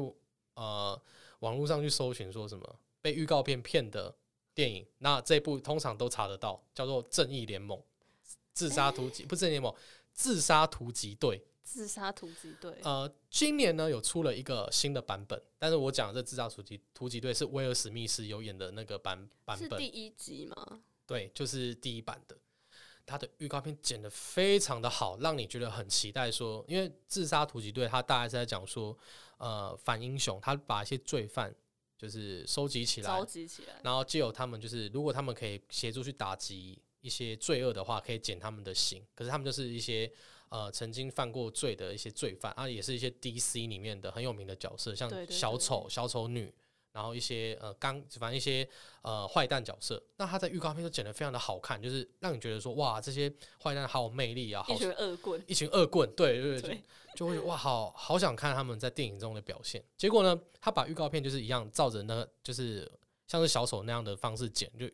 [0.55, 1.01] 呃
[1.39, 4.13] 网络上去搜寻说什么被预告片骗的
[4.55, 7.79] 电影，那这部通常都查得到，叫做《正义联盟》。
[8.53, 9.73] 自杀突击不是正义联盟，
[10.13, 11.41] 自杀突击队。
[11.69, 12.75] 自杀突击队。
[12.83, 20.81] 呃，今年呢有出了一个新的版本，但是我讲的这自杀突击突击队是威尔史密斯有演的那个版版本是第，一集吗？
[21.07, 22.35] 对，就是第一版的。
[23.05, 26.65] 它的预告片剪得非常的好，让你觉得很期待说。
[26.67, 28.97] 因为自杀突击队，它大概是在讲说，
[29.37, 31.55] 呃，反英雄，他把一些罪犯
[31.99, 39.03] 就是收集起来收，集起来，然后借由他们，就是如果他们可以协助去打击一些罪恶的话，可以减他们的刑。
[39.15, 40.11] 可是他们就是一些
[40.51, 46.53] 呃曾经犯过罪的一些罪犯啊，也是一些 DC 里面的很有名的角色，像小丑、小丑女，
[46.93, 48.69] 然后一些呃刚反正一些
[49.03, 50.03] 呃坏蛋角色。
[50.17, 53.33] 那他在预告片都剪得非常的好看，就是让你觉得说哇，这些
[53.63, 56.83] 坏蛋好有魅力啊，好一群恶棍，一群恶棍，对对对，
[57.15, 59.83] 就会哇，好好想看他们在电影中的表现。
[59.97, 62.91] 结果呢，他把预告片就是一样，照着那个就是
[63.27, 64.89] 像是小丑那样的方式剪，就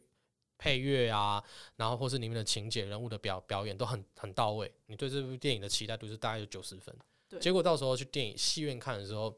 [0.56, 1.42] 配乐啊，
[1.76, 4.72] 然后或是里面的情节、人物的表表演都很很到位。
[4.86, 6.94] 你对这部电影的期待度是大概有九十分。
[7.28, 9.36] 对结果到时候去电影戏院看的时候，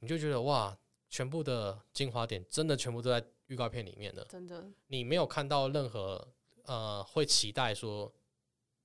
[0.00, 0.76] 你就觉得哇，
[1.10, 4.24] 全部的精华点真的全部都在预告片里面的。
[4.24, 6.26] 真的你没有看到任何
[6.64, 8.12] 呃会期待说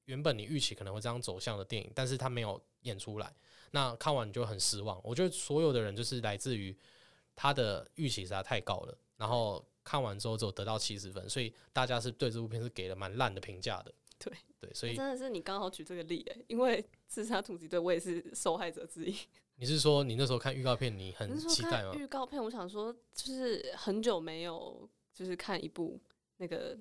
[0.06, 3.34] 原本你预期可能会这样走向的电影，但是他没有演出来，
[3.72, 5.00] 那看完你就很失望。
[5.04, 6.76] 我觉得所有的人就是来自于
[7.36, 13.94] 他的预期实在太高了，然后看完之后只有得到七十分，所以大家是对这部片是给了蛮烂的评价的。
[14.20, 19.16] 对对，所以真的是你刚好举这个例诶，因为自杀突击队我也是受害者之一。
[19.56, 21.94] 你是说你那时候看预告片你很期待吗？
[21.96, 25.98] 预告片，我想说，就是很久没有就是看一部
[26.38, 26.78] 那个，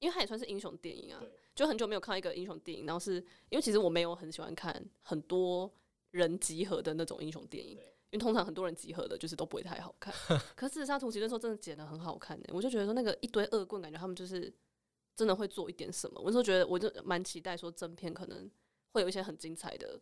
[0.00, 1.22] 因为它也算是英雄电影啊，
[1.54, 2.84] 就很久没有看一个英雄电影。
[2.84, 3.14] 然后是
[3.48, 5.72] 因为其实我没有很喜欢看很多
[6.10, 7.78] 人集合的那种英雄电影，
[8.12, 10.14] 因为通常很多人集合的就是都不会太好看。
[10.54, 14.52] 可是自杀突击队那时候真的剪的很好看呢、我就觉得说那个一堆恶棍，感觉他们就是
[15.16, 16.20] 真的会做一点什么。
[16.20, 18.48] 我那时候觉得我就蛮期待说正片可能
[18.92, 20.00] 会有一些很精彩的。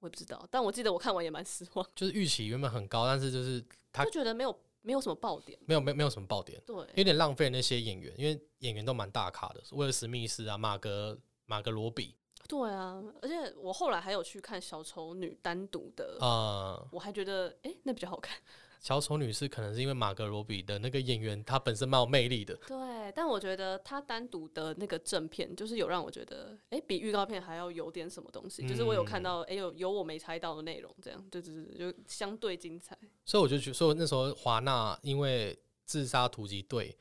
[0.00, 5.58] 我也不知道，但我记得我看完也蛮失望，就是预期原本很高，但是就是他就觉得没有没有什么爆点。
[5.64, 6.60] 没有没有没有什么爆点。
[6.66, 12.14] 对，有点浪费那些演员，因为演员都蛮大咖的，威尔史密斯啊、马格马格罗比，
[12.48, 18.36] 对啊，而且我后来还有去看小丑女单独的，呃，我还觉得哎、诶那比较好看。
[18.80, 22.54] 小丑女是可能是因为马格罗比的那个演员，她本身蛮有魅力的。
[22.66, 32.94] 对，但我觉得她单独的那个正片，就是有让我觉得哎、诶比预告片还要有点什么东西，就是我有看到哎、诶有有我没猜到的内容，这样对对对，就相对精彩。
[33.24, 36.94] 所以我就觉得说，那时候华纳因为自杀突击队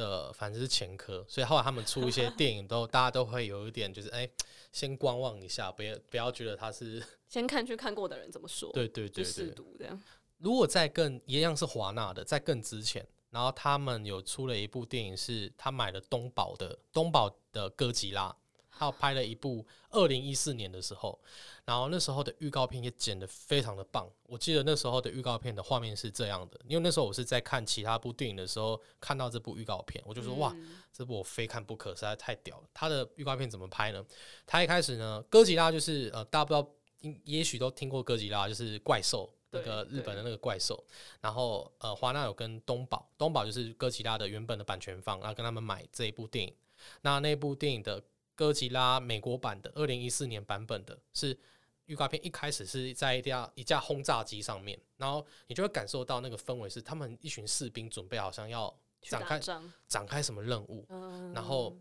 [0.00, 4.26] 的反正是前科，所以后来他们出一些电影都 大家都会有一点就是哎、
[4.72, 9.54] 先观望一下，不要不要觉得他是 先看去看过的人怎么说，对对对對试对。
[9.54, 10.02] 读这样。
[10.38, 18.34] 如果在更一样是华纳的，在更之前，然后他们有出了一部电影，是他买了东宝的东宝的哥吉拉，
[18.80, 21.20] 他有拍了一部二零一四年的时候，
[21.66, 24.08] 然后那时候的预告片也剪得非常的棒。
[24.22, 32.64] 我记得那时候的预告片的画面是这样的，因为那时候我是在看其他部电影的时候看到这部预告片，我就说、哇，嗯这部我非看不可，实在太屌了。
[32.72, 34.02] 他的预告片怎么拍呢？
[34.46, 36.66] 他一开始呢，哥吉拉就是呃，大家不知道，
[37.02, 39.30] 应也许都听过哥吉拉，就是怪兽。
[39.52, 40.80] 那个日本的那个怪兽，
[41.20, 46.54] 然后呃，华纳有跟东宝，东宝就是哥吉拉的原本的版权方，然后跟他们买这一部电影。
[47.02, 48.00] 那那部电影的
[48.40, 51.38] 哥吉拉美国版的二零一四年版本的是
[51.84, 59.38] 预告片，一开始是在一架一架轰炸机上面，然后你就会感受到那个氛围是他们一群士兵准备好像要展开，
[59.86, 61.78] 展开什么任务，嗯，然后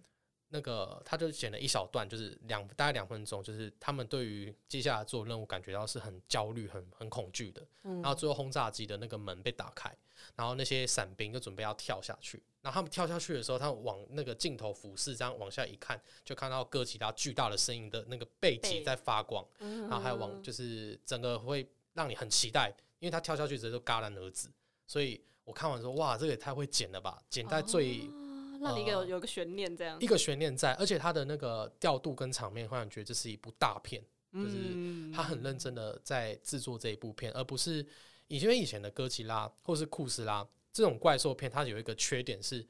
[0.49, 7.65] 那个他就剪了一小段，就是两大概两分钟，就是他们对于接下来做任务感觉到是很焦虑、很很恐惧的。
[7.83, 9.95] 嗯然后最后轰炸机的那个门被打开，
[10.35, 12.41] 然后那些伞兵就准备要跳下去。
[12.61, 24.49] 然后他们跳下去的时候，他们往那个镜头俯视，这样往下一看，就看到哥吉拉巨大的身影的那个背脊在发光，嗯然后还有往就是整个会让你很期待，因为他跳下去直接就戛然而止。
[24.87, 27.21] 所以我看完说，哇，这个也太会剪了吧！
[27.29, 28.28] 剪在最、哦
[28.61, 34.01] 让你有呃有个悬念这样一，个悬念在，而且它的那个调度跟场面，会让你觉得这是一部大片，
[34.33, 37.85] 就是嗯他很认真的在制作这一部片，而不是
[38.27, 42.65] 以前以前的哥吉拉或是库斯拉这种怪兽片，它有一个缺点是，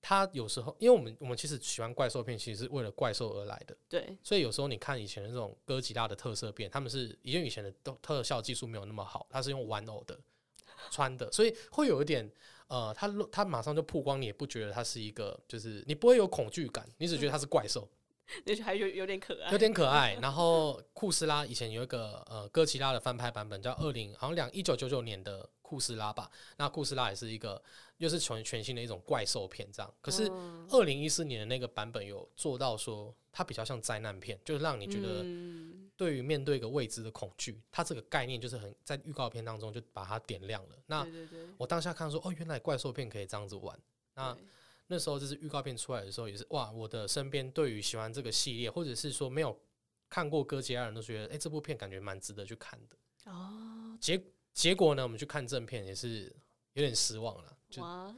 [0.00, 10.18] 它有时候因为我们我们其实喜欢怪兽片，其实是为了怪兽而来的，对，所以有时候你看以前的这种哥吉拉的特色片，他们是因为以前的特特效技术没有那么好，它是用玩偶的
[10.90, 12.30] 穿的，所以会有一点
[12.68, 17.88] 呃，它它马上就曝光，你也不觉得它是一个，就是你不会有恐惧感，你只觉得它是怪兽。
[18.44, 20.18] 也许还有有点可爱有，点可爱。
[20.20, 26.30] 然后库斯拉以前有一个呃哥吉拉的翻拍版本，叫二零好像两一九九九年的库斯拉吧。
[26.56, 27.60] 那库斯拉也是一个
[27.96, 29.94] 又是全全新的一种怪兽片这样。
[30.00, 40.76] 可是嗯二零一四年的那个版本有做到说，它比较像灾难片，就是让你觉得嗯对于面对一个未知的恐惧，它这个概念就是很在预告片当中就把它点亮了。
[40.86, 41.06] 那
[41.56, 43.76] 我当下看说，哦，原来怪兽片可以这样子玩。
[44.14, 44.36] 那
[44.88, 49.58] 那时候就是预告片出来的时候，也是哇，我的身边对于喜欢这个系列，或者是说没有
[50.08, 52.96] 看过哥吉拉人都觉得，哎、这部片感觉蛮值得去看的。
[53.32, 54.16] 哦，结
[54.56, 56.34] 结果呢，我们去看正片也是
[56.72, 58.16] 有点失望了，就哇，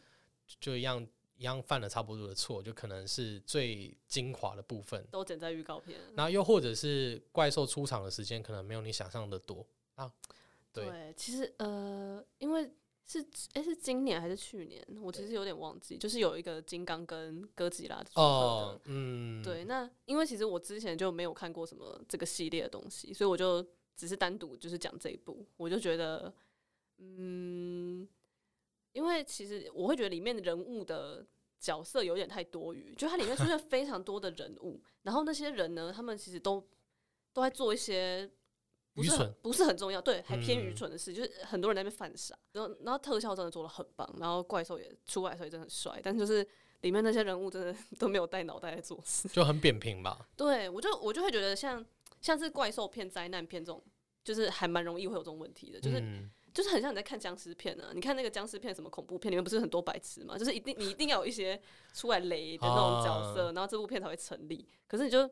[0.60, 1.04] 就一样
[1.36, 5.04] 一样犯了差不多的错，就可能是最精华的部分。
[5.10, 5.98] 都剪在预告片。
[6.14, 10.10] 然后又或者是怪兽出场的时间可能没有你想象的多啊，
[10.72, 12.70] 对对，其实呃，因为
[13.04, 13.18] 是
[13.54, 14.80] 诶，是今年还是去年？
[15.02, 18.10] 我其实有点忘记，就是有一个金刚跟哥吉拉的。
[18.14, 23.66] 哦，嗯，对，那因为其实我之前就没有看过什么这个系列的东西，所以我就
[23.98, 26.32] 只是单独就是讲这一部，我就觉得，
[26.98, 28.06] 嗯，
[28.92, 31.26] 因为其实我会觉得里面的人物的
[31.58, 36.64] 角色有点太多余，就它里面出现 非常多的人物，然后那些人呢，他们其实都
[37.32, 38.30] 都在做一些
[38.94, 46.46] 不是很愚蠢不是很重要，对，还偏愚嗯蠢的事，就是很多人在那边犯傻，然后然后特效真的做的很棒，然后怪兽也出来的时候也真的很帅，但就是
[46.82, 49.26] 里面那些人物真的 都没有带脑袋在做事。
[49.28, 50.28] 就很扁平吧。
[50.38, 51.84] 对我就我就会觉得像
[52.20, 53.82] 像是怪兽片、灾难片这种，
[54.24, 57.92] 就是还蛮容易会有这种问题的，就是、嗯就是很像你在看僵尸片啊。
[57.94, 60.36] 你看那个僵尸片什么恐怖片，里面不是很多白痴嘛？
[60.36, 61.60] 就是一定你一定要有一些
[61.92, 64.68] 出来雷的那种角色，然后这部片才会成立。
[64.86, 65.30] 可是你就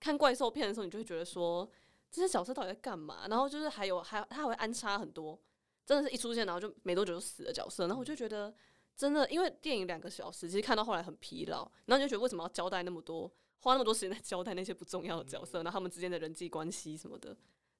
[0.00, 1.68] 看怪兽片的时候，你就会觉得说
[2.10, 3.26] 这些角色到底在干嘛？
[3.28, 5.38] 然后就是还有还他还会安插很多，
[5.84, 8.54] 真的是一出现然后就没多久就死的角色，然后我就觉得。
[8.94, 13.28] 真的，因为电影两个小时，其实看到后来很疲劳，然后你就觉得为什么要交代那么多，
[13.62, 17.34] 花那么多时间在交代那些不重要的角色，然后他们之间的人际关系什么的，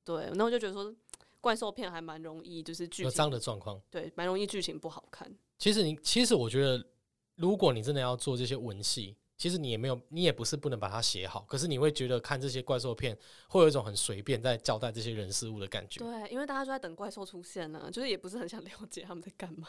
[0.05, 0.95] 对，然后我就觉得说
[1.41, 3.81] 怪兽片还蛮容易，就是剧情有这样的状况。
[3.91, 5.29] 对，蛮容易剧情不好看。
[5.59, 6.87] 其实你，其实我觉得，
[7.35, 13.19] 如果你真的要做这些文戏，其实你也没有，你也不是不能把它写好，可是你会觉得看这些怪兽片
[13.49, 15.99] 会有一种很随便在交代这些人事物的感觉。
[15.99, 19.67] 对，因为大家都在等怪兽出现呢、就是也不是很想 了解他们在干嘛。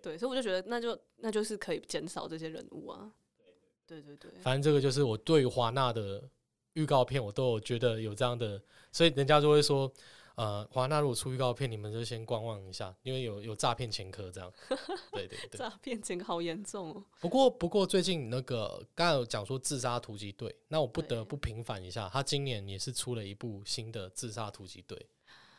[0.00, 3.12] 对，所以我就觉得那就那就是可以减少这些人物啊。
[3.86, 6.22] 对对对，反正这个就是我对于华纳的
[6.74, 8.60] 预告片，我都有觉得有这样的，
[8.92, 9.90] 所以人家就会说，
[10.34, 14.52] 呃，华纳如果出预告片，你们就先观望一下，因为有有诈骗前科这样。
[15.12, 15.58] 对对对。
[15.58, 17.04] 诈骗前科好严重哦。
[17.20, 25.06] 不过不过最近那个刚才有讲说自杀突击队，那我不得不平反一下，他今年也是出了一部新的自杀突击队，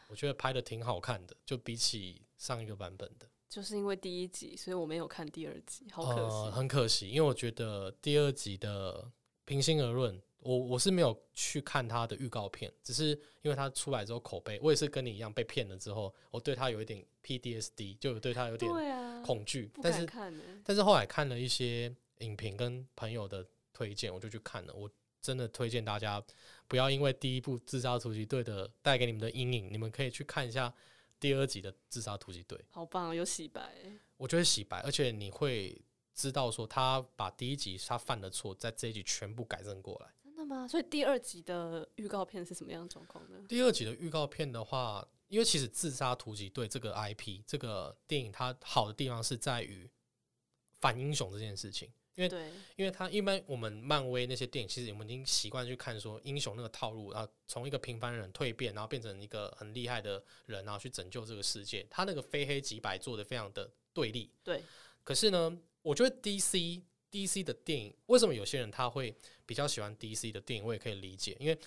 [0.09, 3.27] 我觉得拍的挺好看的，就比起上一个版本的。
[3.49, 6.35] 就是因为第一集，所以我没有看第二集，好可惜。
[6.35, 9.09] 呃，很可惜，因为我觉得第二集的
[9.45, 13.09] 平心而论，我我是没有去看他的预告片，只是
[13.41, 18.69] 因为他出来之后口碑，我也是跟你一样被骗了之后，我对他有一点 PDSD，就对他有点
[19.23, 19.67] 恐惧。
[19.67, 20.05] 不但是
[20.63, 24.73] 但是后来看了一些影评跟朋友的推荐，我就去看了。
[24.73, 24.89] 我
[25.21, 26.23] 真的推荐大家
[26.67, 30.73] 不要因为第一部《自杀突击队》的带给你们的阴影，你们可以去看一下
[31.19, 32.57] 第二集的《自杀突击队》。
[32.69, 33.73] 好棒，有洗白。
[34.17, 35.79] 我觉得洗白，而且你会
[36.13, 40.13] 知道说他把第一集他犯的错，在这一集全部改正过来。
[40.23, 40.67] 真的吗？
[40.67, 43.45] 所以第二集的预告片是什么样的状况呢？
[43.47, 49.89] 第二集的预告片的话，因为其实《自杀突击队》这个 IP 这个电影，它好的地方是在于
[50.79, 51.91] 反英雄这件事情。
[52.17, 61.85] 因为，因为他一般我们漫威那些电影，其实我们已经习惯去看说英雄那个套路，然后从一个平凡人蜕变，然后变成一个很厉害的人，然后去拯救这个世界。
[61.91, 64.31] 他那个非黑即白做的非常的对立。
[64.43, 64.63] 对。
[65.03, 71.57] 可是呢，我觉得 DC DC 的电影，为什么有些人他会比较喜欢 DC 的电影，我也可以理解，因为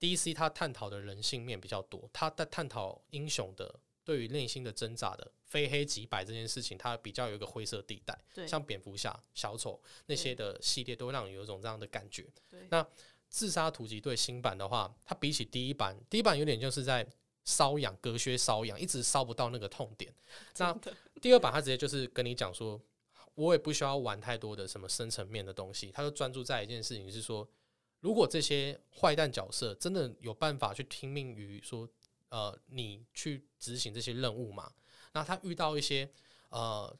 [0.00, 8.16] DC 它探讨的人性面比较多，他在探讨英雄的对于内心的挣扎的非黑即白这件事情，它比较有一个灰色地带。
[8.34, 12.26] 对，像蝙蝠侠、小丑那些的系列，都会让你有一种这样的感觉。
[12.50, 12.86] 对那
[13.28, 17.04] 自杀突击队新版的话，它比起第一版，第一版有点就是在
[17.44, 20.14] 瘙痒、隔靴搔痒，一直搔不到那个痛点。
[20.58, 20.76] 那
[21.20, 22.80] 第二版它直接就是跟你讲说，
[23.34, 27.48] 我也不需要玩太多的什么深层面的东西，他就专注在一件事情，是说，
[28.00, 31.88] 如果这些坏蛋角色真的有办法去听命于说，
[32.34, 34.72] 呃，你去执行这些任务嘛，
[35.12, 36.10] 那他遇到一些
[36.48, 36.92] 呃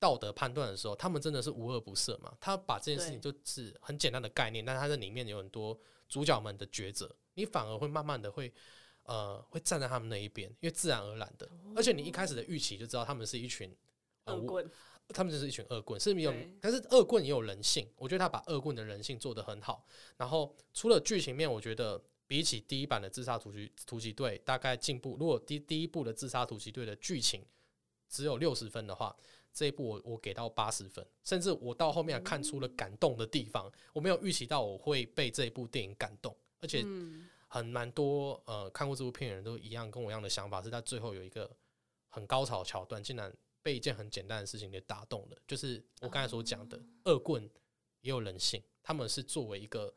[0.00, 2.36] 道德判断的时候，他们真的是无恶不赦嘛？
[2.40, 8.52] 他把这件事情就是很简单的概念，但他在里面有很多主角们的抉择，你反而会慢慢的会。
[9.04, 13.74] 呃，会站在他们那一边，因为自然而然的，而且你一开始的预期就知道他们是一群
[14.26, 14.70] 恶棍，
[15.08, 17.90] 他们就是一群恶棍，是没有，但是恶棍也有人性。
[17.96, 19.84] 我觉得他把恶棍的人性做得很好。
[20.16, 22.00] 然后除了剧情面，我觉得
[22.30, 25.16] 比起第一版的自杀突击突击队，大概进步。
[25.18, 27.44] 如果第第一部的自杀突击队的剧情
[28.08, 29.16] 只有六十分的话，
[29.52, 33.68] 这一部我我给到八十分，甚至我到后面还看出了感动的地方。
[33.92, 41.50] 我没有预期到我会被这一部电影感动，而且嗯，很蛮多呃看过这部片的人都一样跟我一样的想法，是在最后有一个
[42.10, 45.36] 很高潮的桥段，竟然被一件很简单的事情给打动了。
[45.48, 47.42] 就是我刚才所讲的，恶棍
[48.02, 49.92] 也有人性，他们是作为一个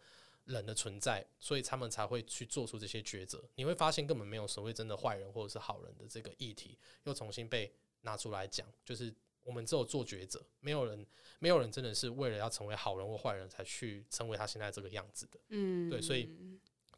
[0.46, 3.44] 人的存在，所以他们才会去做出这些抉择。
[3.56, 9.14] 你会发现根本没有所谓真的坏人或者是好人的这个议题，又重新被拿出来讲，就是
[9.44, 11.06] 我们只有做抉择，没有人
[11.40, 15.40] 没有人真的是为了要成为好人或坏人才去成为他现在这个样子的。
[15.50, 16.30] 嗯，对所以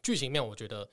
[0.02, 0.90] 剧情面，我觉得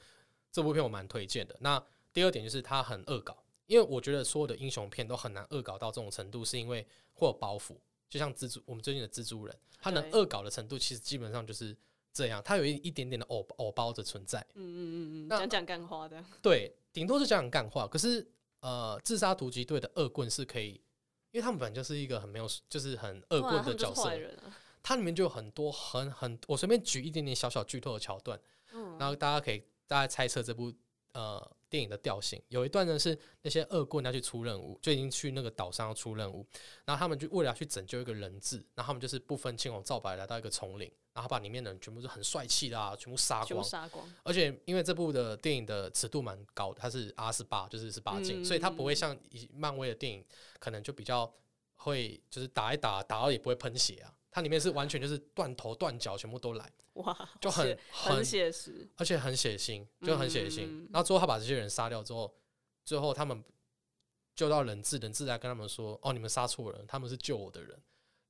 [0.50, 1.56] 这部片我蛮推荐的。
[1.60, 1.82] 那
[2.12, 7.76] 第二点就是它很恶搞，因为我觉得所有的英雄片都很难恶搞到这种程度，是因为会有包袱。
[8.10, 11.74] 就像蜘蛛，我们最近的蜘蛛人，他能恶搞的程度，其实基本上就是
[12.12, 14.38] 这样，它有一一点点的偶偶包的存在。
[14.54, 17.86] 嗯嗯嗯嗯，讲讲干话的，对，顶多是讲讲干话。
[17.86, 18.26] 可是
[18.60, 20.80] 呃，自杀突击队的恶棍是可以，
[21.30, 24.10] 因为他们本来就是一个很没有，就是很恶棍的角色
[24.82, 28.38] 他里面就有很多很很，我随便举一点点小小剧透的桥段。
[28.72, 30.72] 嗯，然后大家可以大家猜测这部
[31.12, 32.40] 呃电影的调性。
[32.48, 36.46] 有一段呢是那些恶棍要去出任务，就已经去那个岛上要出任务，
[36.84, 43.64] 然后他们就为了要去拯救一个人质，然后他们就是不分青红皂白来到一个丛林，然后把里面的人全部是很帅气的啊，全部杀光。
[43.64, 50.24] 杀光，而且因为这部的电影的尺度蛮高的，它是 R 十八，就是十八禁，嗯所以它不会像以漫威的电影
[50.58, 51.32] 可能就比较
[51.76, 54.12] 会就是打一打打到也不会喷血啊。
[54.30, 60.66] 它里面是完全就是断头断脚全部都来，哇，就很很很写实，而且很血腥，就很血腥。
[60.66, 62.32] 嗯然后最后他把这些人杀掉之后，
[62.84, 63.42] 最后他们
[64.34, 67.78] 救到人质，人质来跟他们说：“哦，你们杀错人，他们是救我的人。”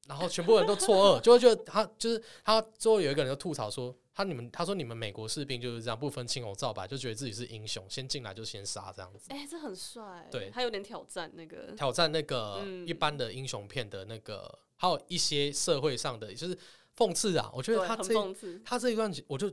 [0.08, 2.60] 然后全部人都错愕， 就会觉得他就是他。
[2.76, 16.58] 最后有一个人就吐槽说：“他你们他说你们美国士兵就是这样，不分青红皂白，就觉得自己是英雄，先进来就先杀这样子，哎，这很帅，对他有点挑战那个，挑战那个嗯一般的英雄片的那个，还有一些社会上的就是
[16.96, 17.50] 讽刺啊。
[17.54, 18.14] 我觉得他这
[18.64, 19.52] 他这一段我就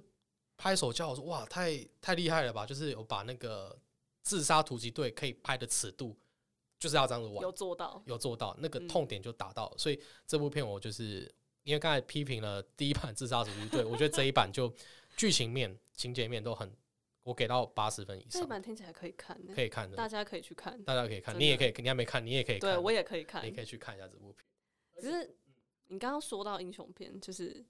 [0.58, 2.66] 拍手叫我说哇，太太厉害了吧！
[2.66, 3.78] 就是有把那个
[4.24, 6.18] 自杀突击队可以拍的尺度，
[6.78, 9.78] 就是要这样子玩，有做到，有做到那个嗯痛点就达到了。
[9.78, 11.34] 所以这部片我就是
[11.64, 14.74] 因为刚才批评了第一版自杀突击队，我觉得这一版就
[15.16, 16.70] 剧情面、情节面都很，
[17.24, 24.46] 我给到八十分以上这一上，版听起来可以看呢，可以看的，大家可以去看，大家可以看，你也可以，你还没看，你也可以看，对我也可以看你，可以去看一下这部片。
[25.02, 25.38] 只是
[25.90, 27.64] 你刚刚说到英雄片，就是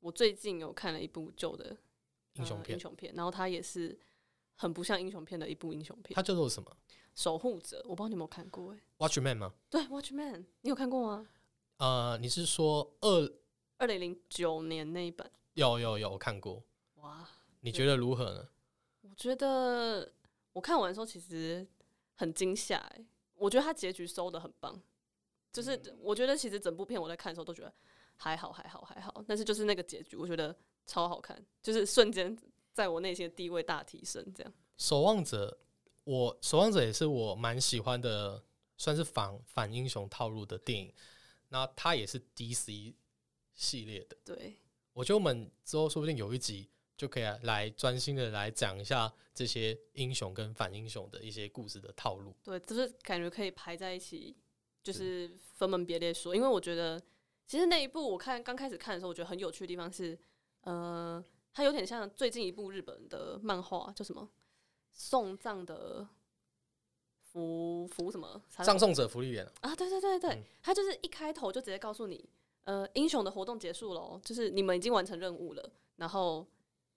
[0.00, 1.76] 我最近有看了一部旧的呃
[2.34, 3.98] 英雄片英雄片，然后它也是
[4.56, 6.76] 很不像英雄片的一部英雄片，它叫做什么
[7.14, 9.54] 守护者，我不知道你有没有看过哎、？Watchman 吗？
[9.70, 11.28] 对，Watchman，你有看过吗？
[11.78, 13.32] 呃，你是说二
[13.78, 16.62] 二零零九年那一本，有有有我看过，
[16.96, 17.28] 哇，
[17.60, 18.48] 你觉得如何呢？
[19.02, 20.12] 我觉得
[20.52, 21.64] 我看完的时候其实
[22.16, 24.80] 很惊吓哎，我觉得它结局收的很棒，
[25.58, 27.74] 就是嗯我觉得其实整部片我在看的时候都觉得
[28.16, 30.56] 还好还好还好，但是就是那个结局我觉得
[30.86, 32.38] 超好看，就是瞬间
[32.72, 34.52] 在我内心的地位大提升，这样。
[34.76, 35.58] 守望者，
[36.04, 38.44] 我守望者也是我蛮喜欢的，
[38.76, 40.94] 算是反反英雄套路的电影。
[41.48, 42.94] 那它也是 DC
[43.54, 44.54] 系列的，对，
[44.92, 52.36] 我觉得我们之后说不定有一集就可以来专心的来讲一下这些英雄跟反英雄的一些故事的套路。
[52.44, 54.36] 对，就是感觉可以排在一起，
[54.90, 56.34] 就是分门别类说。
[56.34, 56.98] 因为我觉得，
[57.46, 60.18] 其实那一部我看刚开始看的时候，我觉得很有趣的地方是，
[60.62, 61.22] 呃，
[61.52, 64.30] 它有点像最近一部日本的漫画，叫什么？
[64.90, 66.08] 送葬的
[67.20, 68.42] 福福什么？
[68.48, 69.76] 葬送者福利员，啊？
[69.76, 70.42] 对对对对，嗯。
[70.62, 72.28] 他就是一开头就直接告诉你，
[72.64, 76.46] 呃，英雄的活动结束了哦，就是你们已经完成任务了，然后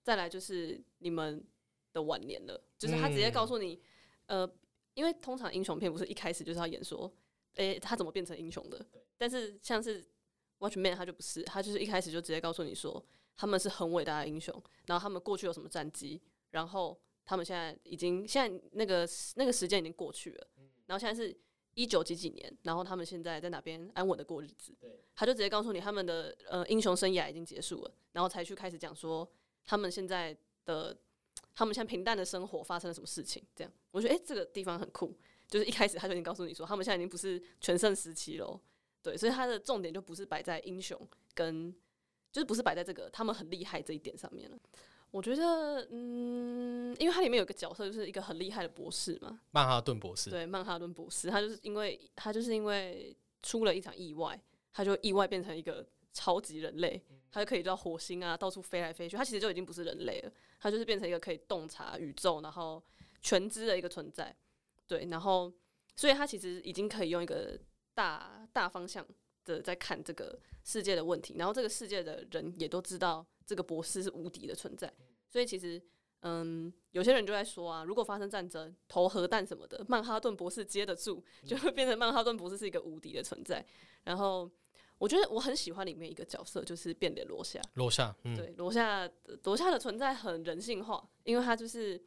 [0.02, 1.46] 再来就是你们
[1.94, 3.80] 的晚年了，就是他直接告诉你，
[4.28, 4.50] 呃，
[4.94, 7.12] 因为通常英雄片不是一开始就是要演说，
[7.56, 8.86] 诶、他怎么变成英雄的？
[9.18, 10.06] 但是像是
[10.60, 13.04] Watchman 他就不是，他就是一开始就直接告诉你说，
[13.36, 16.22] 他们是很伟大的英雄，然后他们过去有什么战绩，
[16.52, 20.48] 然后他们现在已经现在那个那个时间已经过去了，
[20.86, 21.36] 然后现在是
[21.74, 24.76] 一九几几年，然后他们现在在哪边安稳的过日子，
[25.16, 29.30] 他就直接告诉你他们的呃英雄生涯已经结束了，然后才去开始讲说
[29.64, 30.36] 他们现在
[30.66, 30.98] 的
[31.54, 33.72] 他们现在平淡的生活发生了什么事情，这样。
[33.92, 35.18] 我觉得诶、这个地方很酷，
[35.52, 38.60] 就是一开始他就已经告诉你说他们现在已经不是全盛时期喽，
[39.04, 41.00] 对，所以他的重点就不是摆在英雄
[41.36, 41.72] 跟
[42.32, 44.58] 就是不是摆在这个他们很厉害这一点上面了。
[45.12, 54.42] 我觉得，嗯，因为它里面有一个角色，就是一个很厉害的博士嘛，曼哈顿博士，对，曼哈顿博士，他就是因为他就是因为出了一场意外，
[54.72, 59.18] 他就意外变成一个超级人类，他就可以到火星啊，到处飞来飞去。
[59.18, 60.32] 他其实就已经不是人类了，
[60.62, 62.82] 他就是变成一个可以洞察宇宙，然后
[63.22, 64.34] 全知的一个存在。
[64.92, 65.54] 对，然后
[65.96, 67.58] 所以他其实已经可以用一个
[67.94, 69.08] 大大方向
[69.46, 74.92] 的在看这个世界的问题，然后这个世界的人也都知道这个博士是无敌的存在，
[75.30, 75.82] 所以其实。
[76.24, 83.66] 嗯，有些人就在说啊，如果发生战争，投核弹什么的，曼哈顿博士接得住，就会变成曼哈顿博士是一个无敌的存在。
[84.04, 84.48] 然后，
[85.00, 87.60] 我觉得我很喜欢里面一个角色，就是变脸罗夏。
[87.74, 89.10] 罗夏，嗯，对，罗夏
[89.46, 92.00] 罗夏的存在很人性化，因为他就是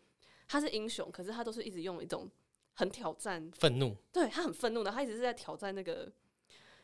[0.47, 2.31] 他是英雄，可是他都是一直用一种
[2.75, 6.13] 很挑战，愤怒，对他很愤怒的，他一直是在挑战那个，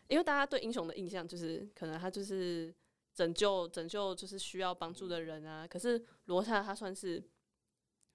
[0.09, 2.75] 因为大家对英雄的印象就是可能他就是
[3.15, 7.23] 拯救拯救就是需要帮助的人啊，可是罗夏他算是，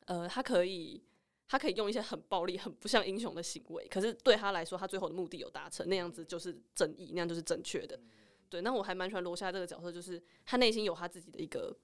[0.05, 1.03] 呃，他可以
[1.47, 7.99] 他可以用一些很暴力、很不像英雄的行为，可是对他来说，他最后的目的有达成，那样子就是正义，那样就是正确的。
[8.49, 11.75] 对，那我还蛮喜欢罗夏这个角色，就是他内心有他自己的一个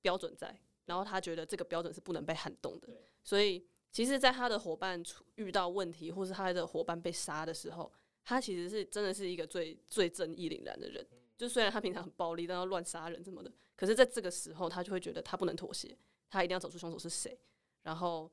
[0.00, 2.88] 标准在，然后他觉得这个标准是不能被撼动的，
[3.24, 7.92] 所以其实，在他的伙伴出遇到问题，或是他的伙伴被杀的时候，
[8.24, 11.06] 他其实是真的是一个最最正义凛然的人。
[11.38, 15.96] 就虽然他平常很暴力，但要乱杀人什么的，可是在这个时候，他就会觉得他不能妥协，
[16.28, 17.38] 他一定要找出凶手是谁。
[17.84, 18.28] 然后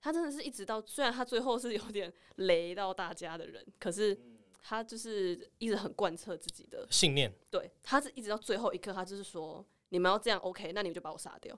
[0.00, 4.18] 他真的是一直到，虽然他最后是有点雷到大家的人，可是
[4.60, 7.32] 他就是一直很贯彻自己的信念。
[7.52, 11.56] 对，他是一直到最后一刻，他就是说，你们要这样 OK，那你们就把我杀掉。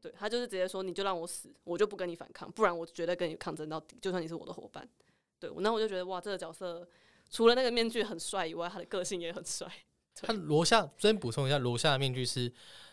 [0.00, 4.88] 对他就是直接说，你就让我死，我就不跟你反抗，不然我绝对跟你抗争到底，就算你是我的伙伴。
[5.40, 6.88] 对，那我就觉得哇，这个角色
[7.30, 9.70] 除了那个面具很帅以外，他的个性也很帅。
[10.14, 12.52] 他罗夏，先补充一下，罗夏的面具是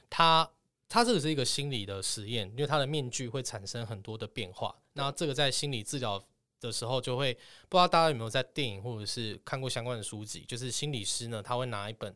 [0.10, 0.48] 他，
[0.88, 4.76] 他这个是一个心理的实验，因为他的面具会产生很多的变化。
[4.94, 6.24] 那这个在心理治疗
[6.60, 7.34] 的时候，就会
[7.68, 12.16] 不知道大家有没有在电影或者是看过相关的书籍，就是心理师呢，他会拿一本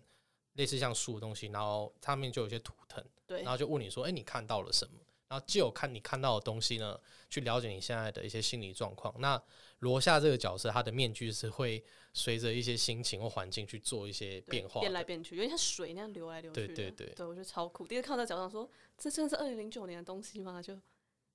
[0.54, 4.94] 类似像书的东西，然后上面就有一些图腾，对，然后就问你说，哎，你看到了什么？
[5.28, 7.00] 然后就有看你看到的东西呢，
[7.30, 9.14] 去了解你现在的一些心理状况。
[9.20, 9.40] 那
[9.78, 16.66] 罗夏这个角色，他的面具是会随着一些心情或环境去做一些变化，变来变去，有点像水那样流来流去。
[16.66, 17.86] 对对对，对我觉得超酷。
[17.86, 18.68] 第一次看到角上说，
[18.98, 20.60] 这真的是二零零九年的东西吗？
[20.60, 20.76] 就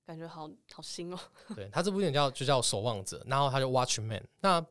[0.05, 1.17] 感觉好好新哦。
[1.55, 4.23] 对他这部电影叫就叫守望者，然后他就 Watchman。
[4.41, 4.63] 那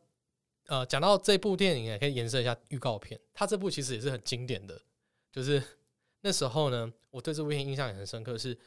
[0.66, 3.18] 呃，讲到这部电影也可以延伸一下预告片。
[3.33, 4.79] 他这部其实也是很经典的，
[5.33, 5.62] 就是
[6.25, 8.59] 那时候呢，我对这部片印象也很深刻，是。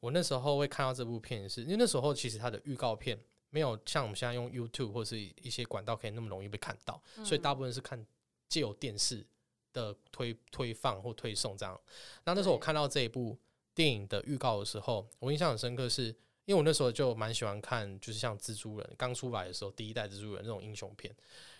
[0.00, 3.18] 我那时候会看到这部片，是因为那时候其实它的预告片
[3.50, 8.06] 没有像我们现在用 YouTube 或是一些管道可以那么容易被看到，所以大部分是看
[8.48, 9.26] 借由电视
[9.72, 11.76] 的推推放或推送这样。
[12.24, 13.36] 那那时候我看到这一部
[13.74, 16.14] 电影的预告的时候，我印象很深刻，是
[16.48, 21.14] 因为我那时候就蛮喜欢看，就是像蜘蛛人刚出来的时候，第一代蜘蛛人那种英雄片。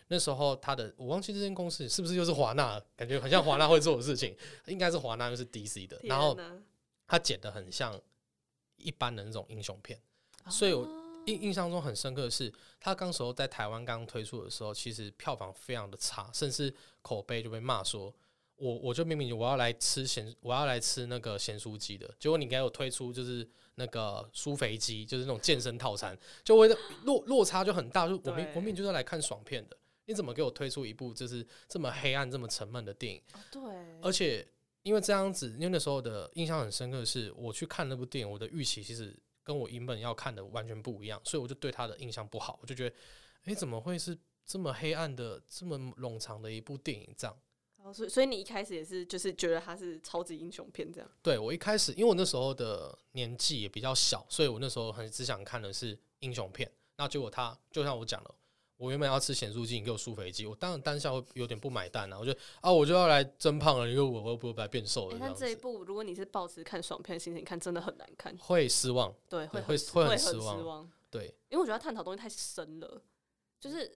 [0.08, 4.34] 那时候他的我忘记这间公司是不是又是华纳，感觉很像华纳会做的事情，
[4.66, 6.34] 应该是华纳又是 DC 的，然后
[7.06, 8.00] 他剪的很像。
[8.80, 10.00] 一般的那种英雄片，
[10.48, 10.86] 所以我
[11.26, 16.72] 印印象中很深刻的是，他刚时候在台湾刚推出的时候，其实票房非常的差，甚至
[17.02, 18.14] 口碑就被骂说，
[18.58, 33.22] 我我就明明我要来吃咸，我要来吃那个咸酥鸡的，结果你给我推出就是那个酥肥鸡，就是那种健身套餐，就我的落落差就很大，就我明我明明就是来看爽片的，你怎么给我推出一部就是这么黑暗、这么沉闷的电影？
[33.50, 33.62] 对，
[34.02, 34.46] 而且。
[34.84, 42.96] 因为这样子，因为那时候的印象很深刻，是我去看那部电影，我的预期其实跟我原本要看的完全不一样，所以我就对他的印象不好，我就觉得，
[43.44, 47.12] 哎，怎么会是这么黑暗的、这么冗长的一部电影？
[47.18, 47.36] 这样，
[47.82, 51.10] 哦，所以所以你一开始也是就是觉得它是超级英雄片这样？
[51.22, 58.34] 对我一开始，因为我那时候的年纪也比较小，所以我那时候很只想看的是英雄片，那结果他就像我讲了。
[58.76, 62.16] 我原本要吃咸酥鸡，你给我酥肥鸡，我当然当下会有点不买单啊！
[62.16, 65.16] 我觉得啊，我就要来增胖了，因为我会不会来变瘦了？
[65.20, 69.12] 但这一部，如果你是抱持看爽片的心情看，真的很难看，会失望。
[69.28, 70.88] 对，会会会很失望。
[71.10, 73.02] 对，因为我觉得他探讨东西太深了，
[73.58, 73.92] 就是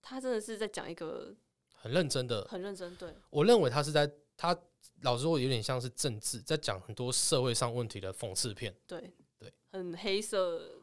[0.00, 1.34] 他真的是在讲一个
[1.82, 2.94] 很认真的、很认真。
[2.96, 4.56] 对，我认为他是在他
[5.00, 8.72] 老实说，有点像是政治，在讲很多社会上问题的讽刺片。
[8.86, 10.78] 对对，很黑色。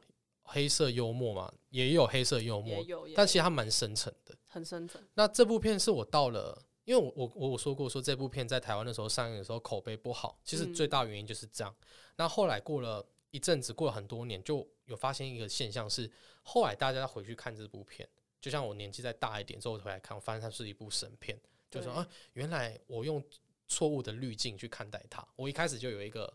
[0.51, 2.83] 黑色幽默嘛，也有黑色幽默，
[3.15, 4.99] 但其实他蛮深沉的，很深沉。
[5.13, 11.71] 那这部片是我到了，因为我我我我说过，说这部片在台湾的时候上映的时候口碑不好，其实最大原因就是这样。
[12.15, 18.09] 那后来过了一阵子，过了很多年，就有发现一个现象是，后来大家回去看这部片，
[18.41, 23.23] 就像我年纪再大一点之后回来看，我发现它是一部神片，就说啊，原来我用
[23.67, 26.31] 错误的滤镜去看待它，我一开始就有一个。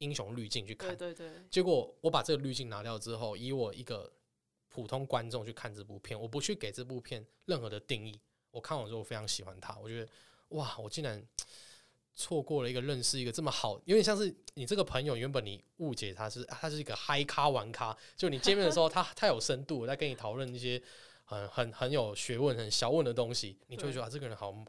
[0.00, 1.42] 英雄滤镜去看，对对对。
[1.50, 4.12] 结果我把这个滤镜拿掉之后，以我一个
[4.68, 8.20] 普通观众去看这部片，我不去给这部片任何的定义。
[8.50, 9.74] 我看完之后，我非常喜欢它。
[9.78, 10.08] 我觉得，
[10.48, 11.26] 哇，我竟然
[12.14, 20.78] 错过了一个认识一个这么好，有点像是你这个朋友原本你误解他是他是一个嗨咖玩咖，就你见面的时候他他有深度，在跟你讨论一些
[21.26, 24.64] 很很很有学问、很小问的东西，你就会觉得啊，这个人好。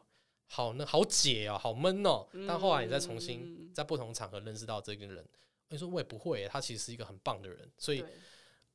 [0.50, 2.26] 好那好解哦，好闷哦。
[2.48, 5.28] 但后来你再重新在不同场合认识到这个人，
[5.68, 7.70] 你说我也不会，他其实是一个很棒的人。
[7.78, 8.02] 所以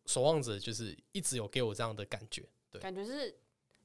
[0.05, 3.35] 守望者就是一直有给我这样的感觉，对，感觉是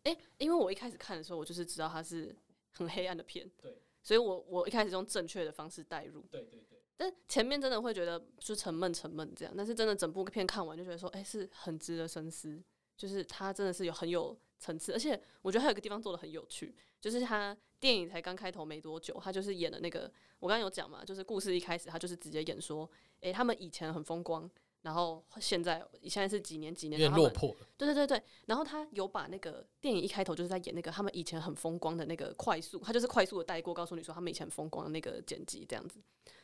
[0.04, 2.36] 哎，因为我一开始看的时候，我就是知道他是
[2.74, 6.78] 很黑暗的片，对，所以我我一开始用正确的方式带入，对对对。
[6.98, 12.62] 但前面真的会觉得就沉闷沉闷这样，但是真的整部片看完就觉得说，哎、是很值得深思，
[12.98, 22.90] 就是它真的是有很有层次，而且我觉得还有一个地方做的很有趣，就是他电影才刚开头没多久，他就是演的那个我刚刚有讲嘛，就是故事一开始他就是直接演说，
[23.22, 24.50] 诶、他们以前很风光，
[24.82, 27.68] 然后现在现在是几年几年，有点然后他们落魄了。
[27.78, 36.00] 对对对对，然后他有把那个电影一开头就是在演那个他们以前很风光的那个快速，他就是快速的带过，告诉你说他们以前很风光的那个剪辑这样子，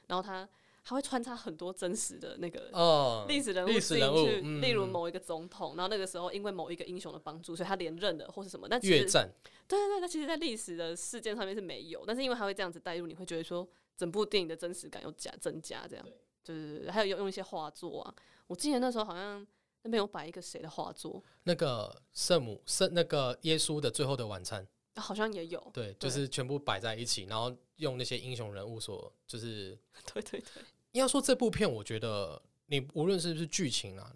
[0.05, 0.47] 然后他
[0.85, 4.61] 还会穿插很多真实的那个哦，历史人物历史人物进去，嗯。
[4.61, 9.29] 例如某一个总统，然后那个时候因为某一个英雄的帮助，所以他连任了或是什么，但其实越战，
[9.67, 16.05] 对对对，那其实，在历史的事件上面是没有，但是因为他会这样子带入，你会觉得说整部电影的真实感有加增加，这样，
[16.43, 18.13] 对对对，还有用用一些画作啊，
[18.47, 19.45] 我记得那时候好像
[19.83, 29.77] 那边有摆一个谁的画作，那个圣母圣那个耶稣的最后的晚餐，啊好像也有，对，对就是全部摆在一起，然后用那些英雄人物所就是
[30.13, 30.63] 对 对对，
[30.93, 34.11] 应该说这部片，我觉得你无论是不是剧情啊，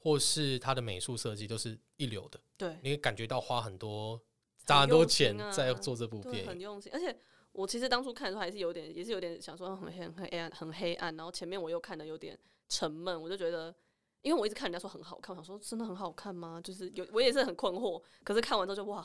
[0.00, 2.38] 或是它的美术设计，都是一流的。
[2.58, 4.24] 对，你会感觉到花很多很
[4.66, 6.48] 砸很多钱啊在做这部对，电影。
[6.50, 7.16] 很用心，而且
[7.52, 13.74] 我其实当初看的时候还是有点，也是有点想说很黑很黑暗，很黑暗，然后前面我又看的有点沉闷，我就觉得。
[14.22, 16.60] 因为我一直看人家说很好看，我想说真的很好看吗？
[16.62, 19.04] 就是有我也是很困惑，可是看完之后就哇，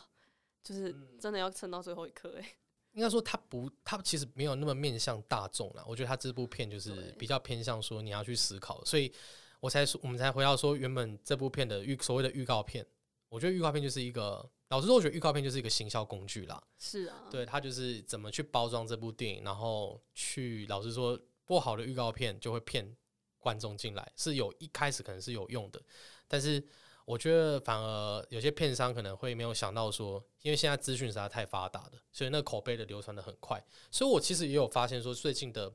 [0.61, 2.55] 就是嗯真的要撑到最后一刻哎、
[2.97, 5.85] 应该说它不，它其实没有那么面向大众啦。
[5.87, 9.13] 我觉得它这部片就是比较偏向说你要去思考，所以
[9.59, 12.83] 我才说我们才回到说原本这部片的预所谓的预告片，
[13.29, 16.59] 我觉得预告片就是一个，老实说，我觉得预告片就是一个行销工具啦。
[16.79, 22.97] 是啊，对，它就是怎么去包装这部电影，然后去老实说，不好的预告片就会骗
[23.37, 25.79] 观众进来，是有一开始可能是有用的，
[26.27, 26.67] 但是
[27.08, 35.72] 我觉得反而有些片商可能会没有想到说，因为现在资讯实在太发达了，所以那口碑的流传的很快，所以我其实也有发现说，最近的。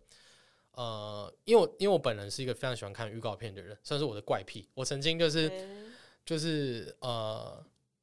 [0.74, 4.66] 呃，因为我因为我本人是一个非常喜欢看预告片的人，算是我的怪癖。
[4.72, 5.68] 我曾经就是欸
[6.24, 7.62] 就是呃，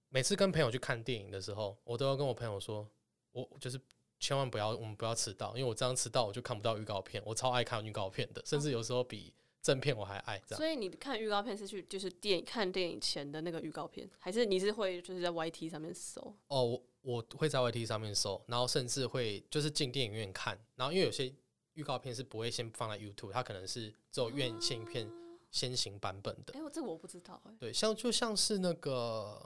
[0.09, 2.87] 每次跟朋友去看电影的时候，我都要跟我朋友说，
[3.31, 3.81] 我就是
[4.19, 7.23] 千万不要，我们不要迟到，因为我这样迟到我就看不到预告片。
[7.25, 10.57] 我超爱看预告片的，甚至有时候比正片我还爱这样。
[10.57, 16.21] 所以你看预告片是去就是电影看电影前的那个预告片，还是你是会就是在 YT 上面搜？
[16.47, 21.33] 哦，我我会在 YT 上面搜，然后甚至会就是进电影院看，然后因为有些
[21.73, 25.09] 预告片是不会先放在 YouTube，它可能是只有院线片
[25.51, 26.53] 先行版本的。
[26.53, 28.93] 哎、我这个我不知道哎、对，像就像是那个，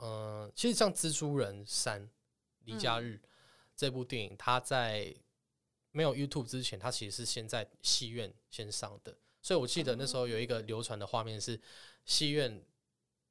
[0.00, 2.02] 呃，其实像《蜘蛛人三》
[2.64, 3.20] 离家日、
[3.76, 5.14] 这部电影，它在
[5.92, 9.16] 没有 YouTube 之前，它其实是先在戏院先上的。
[9.44, 11.60] 所以我记得那时候有一个流传的画面是
[12.06, 12.64] 戏院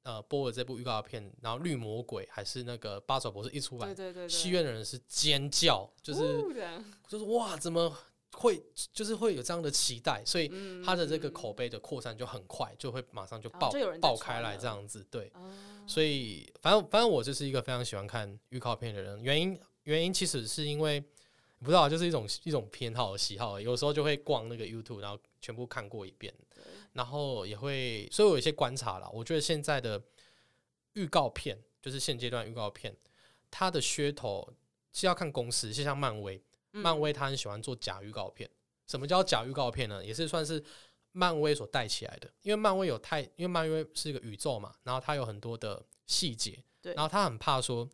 [0.04, 6.20] 呃播了这部预告片，然后绿魔鬼还是那个八爪博士一出来，对对对对，戏院的人是尖叫，就是、
[7.08, 7.92] 就是哇，怎么
[8.34, 8.62] 会
[8.92, 15.32] 就是会有这样的期待，所以嗯它的这个口碑的扩散就很快，就会马上就爆、爆开来这样子，对。
[15.34, 15.50] 哦。
[15.84, 21.02] 所以反正反正我就是一个非常喜欢看预告片的人，原因原因其实是因为
[21.58, 26.32] 不知道就是一种一种偏好的喜好，有时候就会逛那个 YouTube，然后全部看过一遍，
[26.94, 29.06] 然后也会，所以我有一些观察了。
[29.12, 30.02] 我觉得现在的
[30.94, 32.96] 预告片，就是现阶段预告片，
[33.50, 34.50] 它的噱头
[34.90, 36.42] 是要看公司，就像漫威，
[36.72, 38.48] 嗯漫威它很喜欢做假预告片。
[38.86, 40.02] 什么叫假预告片呢？
[40.02, 40.64] 也是算是
[41.12, 47.86] 漫威所带起来的，因为漫威有太，因为漫威是一个宇宙嘛，然后它有很多的细节，对然后他很怕说，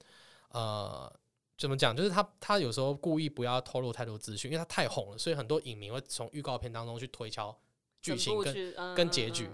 [0.51, 1.12] 呃，
[1.61, 1.95] 怎么讲？
[1.95, 7.55] 就是他他有时候故意不要透露太多资讯，因为他太红了，所以很多影迷会从预告片当中去推敲
[8.01, 9.47] 剧情跟跟结局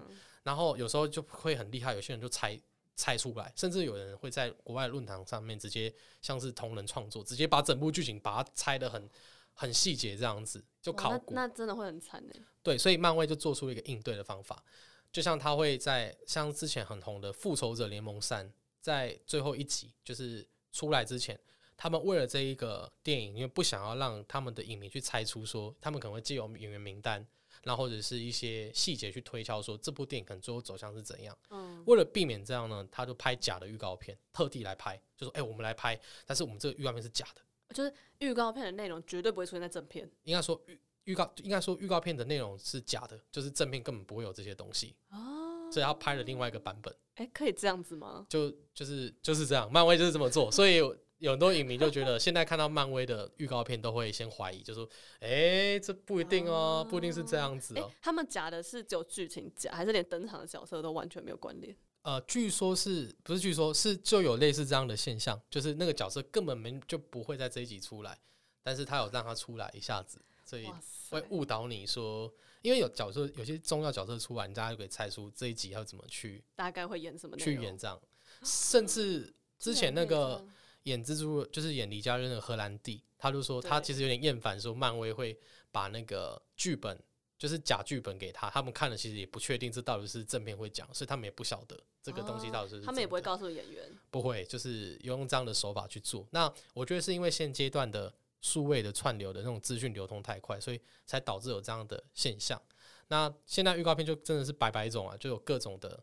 [0.45, 2.57] 然后有时候就会很厉害，有些人就猜
[2.95, 5.93] 猜出来，甚至有人会在国外论坛上面直接
[6.23, 9.11] 像是同人创作，直接把整部剧情把它猜的很
[9.53, 11.35] 很细节这样子，就考古。
[11.35, 12.41] 那那真的会很惨哎。
[12.63, 14.63] 对，所以漫威就做出了一个应对的方法，
[15.11, 18.49] 就像他会在像之前很红的《复仇者联盟三》
[18.81, 21.37] 在最后一集就是出来之前，
[21.77, 27.27] 他们为了这一个电影，因为不想要让他们的影迷去猜出说他们可能会借由演员名单，
[27.63, 31.37] 然后或者是一些细节去推敲说这部电影可能最后走向是怎样。
[31.51, 37.43] 嗯，为了避免这样呢，他就拍假的预告片，特地来拍，就说：“哎、我们来拍，但是我们这个预告片是假的。
[37.75, 45.69] 就是预告片的内容绝对不会出现在正片应该说预预告，应该说预告片的内容是假的，就是正片根本不会有这些东西，哦。
[45.69, 48.25] 所以他拍了另外一个版本，哎、可以这样子吗？
[48.29, 50.81] 就就是就是这样，漫威就是这么做，所以
[51.19, 54.89] 有有很多影迷就觉得，现在看到漫威的预告片都会先怀疑，就说
[55.21, 57.91] ：“哎、这不一定哦，不一定是这样子哎、哦。
[58.01, 61.77] 他们假的是只有剧情假，还是连登场的角色都完全没有关联？
[62.03, 63.41] 呃，据说是不是？
[63.41, 68.17] 据说是就有类似这样的现象，就是那个角色根本没就不会在这一集出来，
[68.63, 70.21] 但是他有让他出来一下子。
[70.45, 70.69] 所以
[71.11, 78.01] 会，误导你说，因为有角色有些重要角色出来，你大家就可以猜出这一集要怎么去大概会演什么去演这样。
[78.45, 80.47] 甚至之前那个
[80.87, 85.39] 演蜘蛛就是演李佳刃的荷兰弟，他就说他其实有点厌烦，说漫威会
[85.71, 86.97] 把那个剧本
[87.37, 96.27] 就是假剧本给他，他们看了其实也不确定这到底是正片会讲，所以他们也不晓得这个东西到底是他们也不会告诉演员，不会，就是用这样的手法去做。
[96.31, 102.61] 那我觉得是因为现阶段的数位的串流的那种资讯流通太快，所以才导致有这样的现象。
[103.09, 106.01] 那现在预告片就真的是百百种啊，就有各种的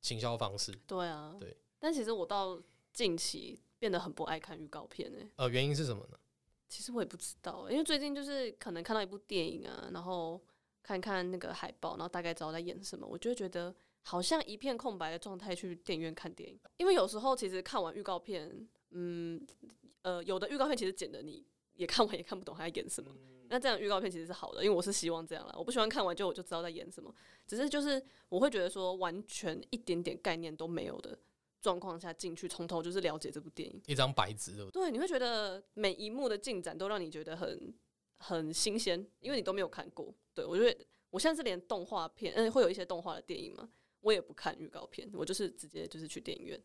[0.00, 0.70] 行销方式。
[0.86, 1.56] 对啊，对。
[1.80, 2.62] 但其实我到
[2.92, 6.18] 近期变得很不爱看预告片诶、呃，原因是什么呢？
[6.68, 10.40] 其实我也不知道，因为最近就是可能看到一部电影啊，然后
[10.82, 16.60] 看看那个海报，然后大概知道在演什么，我就会觉得好像一片空白的状态去电影院看电影。
[16.76, 19.44] 因为有时候其实看完预告片，嗯，
[20.02, 23.10] 呃，有的预告片其实剪的你也看完也看不懂他在演什么。
[23.48, 25.52] 那这样预告片其实是好的，因为我是希望这样啦。
[25.58, 27.12] 我不喜欢看完就我就知道在演什么，
[27.48, 31.18] 只是就是我会觉得说完全一点点概念都没有的
[31.60, 33.80] 状况下进去，从头就是了解这部电影。
[33.86, 34.82] 一张白纸，对不对？
[34.82, 37.74] 对，你会觉得每一幕的进展都让你觉得很
[38.16, 40.14] 很新鲜，因为你都没有看过。
[40.34, 43.68] 对我觉得我现在是连动画片，嗯，会有一些动画的电影嘛，
[44.00, 46.62] 我也不看预告片，我就是直接就是去电影院，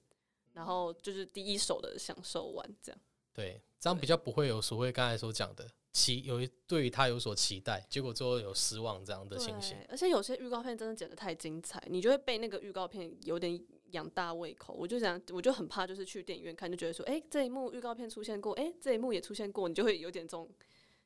[0.54, 3.02] 然后就是第一手的享受完这样。
[3.34, 9.76] 对，这样比较不会有所谓刚才所讲的期有一对于他有所期待，结果最后有失望这样的情形。
[9.90, 13.54] 而且有些预告片真的剪得太精彩，你就会被那个预告片有点
[13.96, 14.74] 养大胃口。
[14.74, 20.48] 我就想，我就很怕，就是去电影院看，就觉得说，哎、这一幕预告片出现过，哎、这一幕也出现过，你就会有点这种，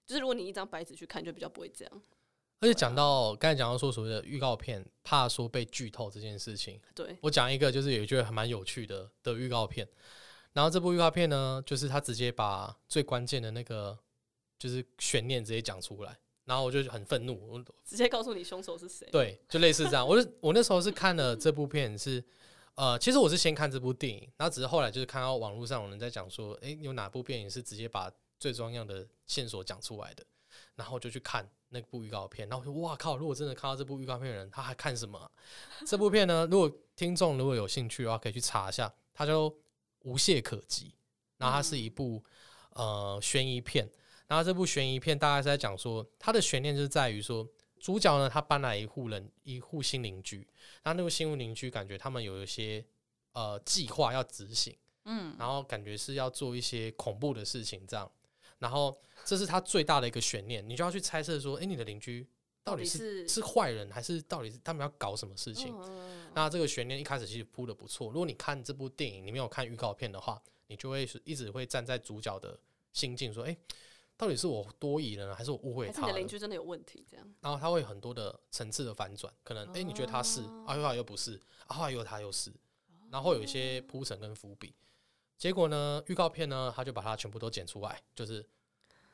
[0.05, 2.01] 就是如果你一张白纸去看，就比较不会这样。
[2.61, 9.87] 而且讲到刚才讲到说所谓的预告片，怕说被剧透这件事情，对，我讲一个就是有一句还蛮有趣的的预告片，
[10.51, 13.97] 然后这部预告片呢，就是他直接把最关键的那个
[14.57, 19.07] 就是悬念直接讲出来，然后我就很愤怒，我直接告诉你凶手是谁。
[19.09, 20.05] 对，就类似这样。
[20.05, 22.21] 我就我那时候是看了这部片是。
[22.79, 28.09] 呃，其实我是先看这部电影，然后只是后来就是看到网络上有人在讲说，诶，有哪部电影是直接把
[28.39, 30.25] 最重要的线索讲出来的，
[30.75, 33.17] 然后我就去看那部预告片，然后我就哇靠！
[33.17, 35.29] 如果真的看到这部预告片的人，他还看什么啊、
[35.85, 36.47] 这部片呢？
[36.49, 39.49] 如果听众如果有兴趣的话，可以去查一下，它叫
[40.03, 40.85] 《无懈可击》，
[41.35, 42.23] 然后它是一部、
[42.75, 43.89] 呃悬疑片，
[44.25, 47.45] 然后这部悬疑片大概是在讲说，它的悬念就是在于说，
[47.79, 50.47] 主角呢他搬来一户人一户新邻居，
[50.83, 52.85] 然后那个新户邻居感觉他们有一些
[53.33, 54.75] 呃计划要执行，
[55.05, 58.11] 嗯，然后感觉是要做一些恐怖的事情这样，
[58.59, 62.27] 然后这是他最大的一个悬念，你就要去猜测说，诶，你的邻居
[62.63, 65.73] 到底是是是坏人还是到底是他们要搞什么事情？
[65.79, 68.11] 嗯那这个悬念一开始其实铺的不错。
[68.11, 72.57] 如果你看这部电影，你没有看预告片的话，你就会是一直会站在主角的
[72.93, 73.57] 心境说：“诶，
[74.19, 77.05] 到底是我多疑了呢，还是我误会他了还是你的邻？”居真的有问题？
[77.09, 82.51] 这样然后他会有很多的层次的反转，可能诶，你觉得他是，哦啊后来又不是，啊后来又他又是，
[83.09, 84.75] 然后有一些铺陈跟伏笔。
[85.37, 88.45] 结果呢，预告片呢，他就把它全部都剪出来，就是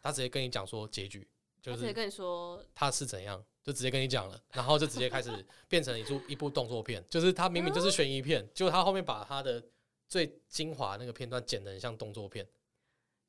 [0.01, 1.27] 他直接跟你讲说结局，
[1.61, 9.63] 就是他直接跟你说，他是怎样，就直接跟你讲了，然后就直接开始变成一部一部动作片， 就是他明明就是悬疑片，结果他后面把他的
[10.07, 12.47] 最精华那个片段剪得很像动作片，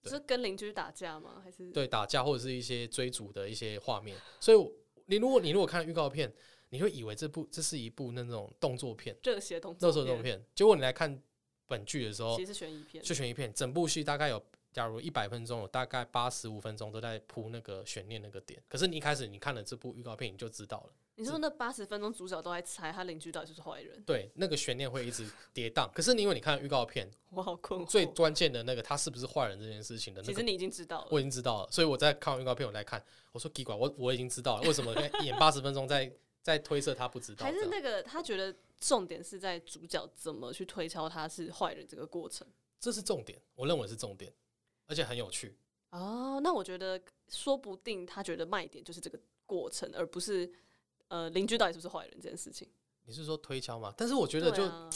[0.06, 1.40] 对是跟邻居打架吗？
[1.42, 4.72] 还是对，打架或者是一些追逐的一些画面，所以
[5.06, 6.32] 你如果你如果看预告片，
[6.70, 11.22] 你会以为这部这是一部那种动作片，热血动作热手动片，结果你来看
[11.66, 13.04] 本剧的时候其，实是悬疑片。
[13.04, 14.42] 是悬疑片，整部戏大概有。
[14.72, 18.62] 假如一百分钟，有大概八十五分钟都在铺那个悬念那个点。
[18.68, 20.92] 可是你一开始你看了这部预告片，你就知道了。
[21.18, 25.90] 你说那八十分钟主角都在猜他邻居到底是不是坏人，对，那个悬念会一直跌宕。
[25.92, 27.86] 可是你因为你看预告片， 我好困惑。
[27.86, 31.68] 最关键的那个他是不是坏人这件事情的那个，其实你已经知道了，我已经知道了。
[31.70, 33.02] 所以我在看完预告片，我来看，
[33.32, 36.12] 我说奇怪，我我已经知道了，为什么演八十分钟在
[36.42, 37.46] 在推测他不知道？
[37.46, 42.46] 还是那个他觉得重点是在主角怎么去推敲他是坏人这个过程。
[42.78, 44.30] 这是重点，我认为是重点，
[44.86, 45.56] 而且很有趣。
[45.90, 47.00] 哦，那我觉得
[47.30, 50.48] 说不定他觉得卖点就是这个过程，而不是
[51.08, 52.68] 呃邻居到底是不是坏人这件事情。
[53.04, 53.94] 你是说推敲吗？
[53.96, 54.90] 但是我觉得就啊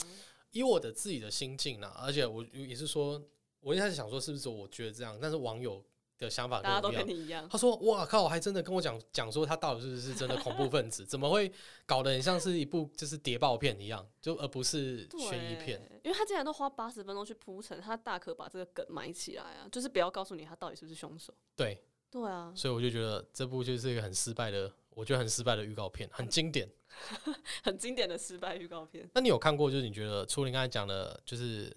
[0.51, 3.21] 以我的自己的心境啊，而且我也是说，
[3.61, 5.81] 我一开始想说是不是我觉得这样，但是网友
[6.17, 7.07] 的想法大家都跟我一样。
[7.07, 11.03] 跟你一样，他说：“哇靠，还真的跟我讲讲说他到底是不是真的恐怖分子？
[11.07, 11.49] 怎么会
[11.85, 15.81] 搞得很像是一部就是谍报片一样，就而不是悬疑片？
[16.03, 21.33] 因为他竟然都花八十分钟去铺陈，他大可把这个梗埋起来啊，就是不要告诉你他到底是不是凶手。
[21.55, 21.81] 对，
[22.11, 26.69] 对啊，所以我就觉得这部就是一个很失败的，我觉得很失败的预告片，很经典。
[27.63, 29.09] 很经典的失败预告片。
[29.13, 29.71] 那你有看过？
[29.71, 31.75] 就是你觉得除了你刚才讲的，就是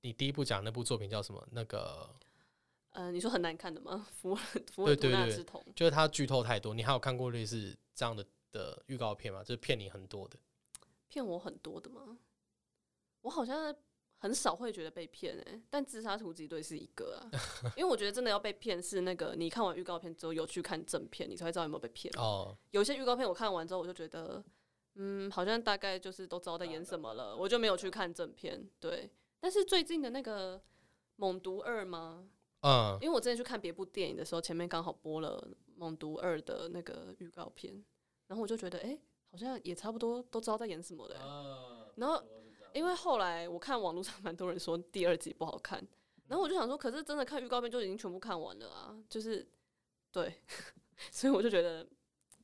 [0.00, 1.46] 你第一部讲那部作品叫什么？
[1.52, 2.08] 那个
[2.90, 4.06] 呃，你说很难看的吗？
[4.10, 4.40] 福尔
[4.72, 6.74] 福尔图对对对纳之瞳，就是它剧透太多。
[6.74, 9.40] 你还有看过类似这样的的预告片吗？
[9.42, 10.36] 就是骗你很多的。
[11.08, 12.18] 骗我很多的吗？
[13.22, 13.74] 我好像
[14.18, 17.30] 很少会觉得被骗诶、但自杀突击队是一个啊，
[17.76, 22.12] 因为我觉得真的要被骗是那个你看完预告片之后有去看正片，你才会知道有没有被骗。
[22.16, 24.42] 哦，有些预告片我看完之后，我就觉得，
[24.94, 28.66] 嗯，好像大概就是都知道在演什么了，我就没有去看正片。
[28.80, 30.58] 对，但是最近的那个
[31.16, 32.28] 《猛毒二》吗？
[32.62, 35.46] 嗯，因为我之前去看别部电影的时候，前面刚好播了
[35.76, 37.84] 《猛毒二》的那个预告片，
[38.28, 38.98] 然后我就觉得，哎、
[39.30, 42.24] 好像也差不多都知道在演什么的欸、然后，
[42.76, 45.82] 因为后来我看网络上蛮多人说第二集不好看，
[46.28, 49.48] 然后我就想说，可是真的看预告片就已经全部看完了啊，就是
[50.12, 50.42] 对，
[51.10, 51.86] 所以我就觉得，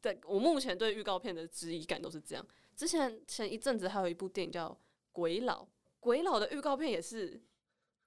[0.01, 2.47] 对我目前对预告片的质疑感都是这样。
[2.74, 4.68] 之前前一阵子还有一部电影叫
[5.12, 5.62] 《鬼佬》，
[6.01, 7.41] 《鬼佬》的预告片也是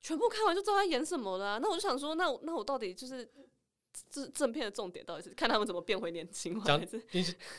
[0.02, 3.32] 全部看完就知道他演什么了、那我就想说，那我那我到底就是
[4.10, 6.64] 这正片的重点到底是看他们怎么变回年轻吗？
[6.66, 6.82] 讲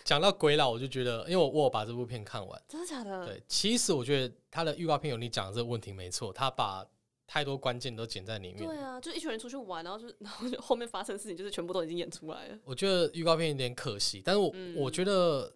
[0.05, 2.63] 讲到鬼佬，我就觉得，因为我我有把这部片看完。
[2.69, 3.27] 真的假的？
[3.27, 6.87] 对，其实我觉得他的预告片有你讲的这个问题没错，他把
[7.27, 8.67] 太多关键都剪在里面。
[8.67, 12.59] 对啊，就一群人出去玩，然后就然后就后面发生的事情就是全部都已经演出来了。
[12.65, 15.53] 我觉得预告片有点可惜，但是我、嗯我觉得，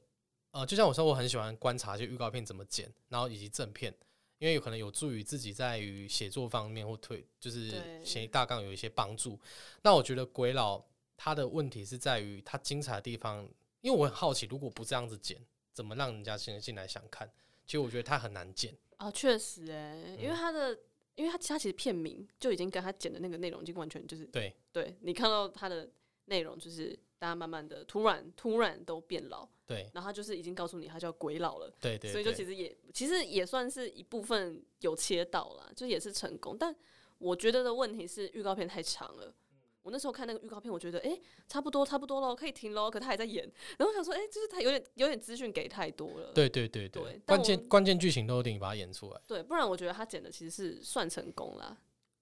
[0.51, 3.95] 呃，就像我说，我很喜欢观察一些预告片怎么剪，然后以及正片，
[4.41, 9.39] 因为有可能有助于自己在于写作方面或推，就是对写大纲有一些帮助。
[9.83, 10.83] 那我觉得鬼佬
[11.15, 13.47] 他的问题是在于他精彩的地方，
[13.83, 15.39] 因为我很好奇，如果不这样子剪，
[15.75, 17.31] 怎么让人家进进来想看？
[17.67, 18.75] 其实我觉得他很难剪。
[18.97, 20.79] 啊，确实哎、因为嗯他的，
[21.17, 25.87] 因为他他其实片名就已经跟他剪的那个内容已经完全就是对对你看到他的
[26.25, 36.57] 内容，就是大家慢慢的突然突然都变老，对然后他就是已经告诉你他叫鬼佬了，对对，所以就其实实也其实也算是一部分有切到啦，就也是成功。
[36.59, 36.75] 但
[37.19, 39.35] 我觉得的问题是预告片太长了。
[39.83, 42.91] 我那时候看那个预告片，我觉得诶差不多差不多了，可以停喽。
[42.91, 43.45] 可他还在演，
[43.77, 46.33] 然后我想说，诶，就是他有点有点资讯给太多了。
[46.33, 49.21] 对对对对关键关键剧情都有点把它演出来。
[49.27, 51.77] 对，不然我觉得他剪的其实是算成功啦。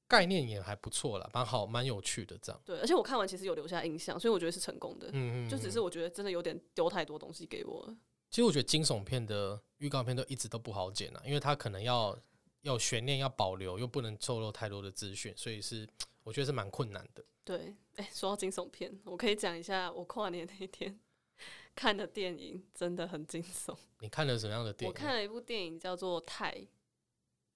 [0.09, 2.61] 概念也还不错啦，蛮好，蛮有趣的这样。
[2.65, 5.09] 对，而且我看完其实有留下印象，所以我觉得是成功的。
[5.13, 7.97] 嗯嗯，就只是我觉得真的有点丢太多东西给我了。
[8.31, 12.19] 其实我觉得惊悚片的预告片都一直都不好剪啊，因为它可能要
[12.63, 15.87] 要悬念要保留，又不能透露太多的资讯，所以是
[16.25, 17.25] 我觉得是蛮困难的。
[17.45, 20.99] 对，哎、说到惊悚片，我可以讲一下我跨年那一天
[21.75, 23.77] 看的电影，真的很惊悚。
[24.01, 24.93] 你看了什么样的电影？
[24.93, 26.55] 我看了一部电影叫做《泰》，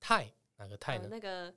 [0.00, 1.08] 泰哪个泰呃呢？
[1.10, 1.54] 那个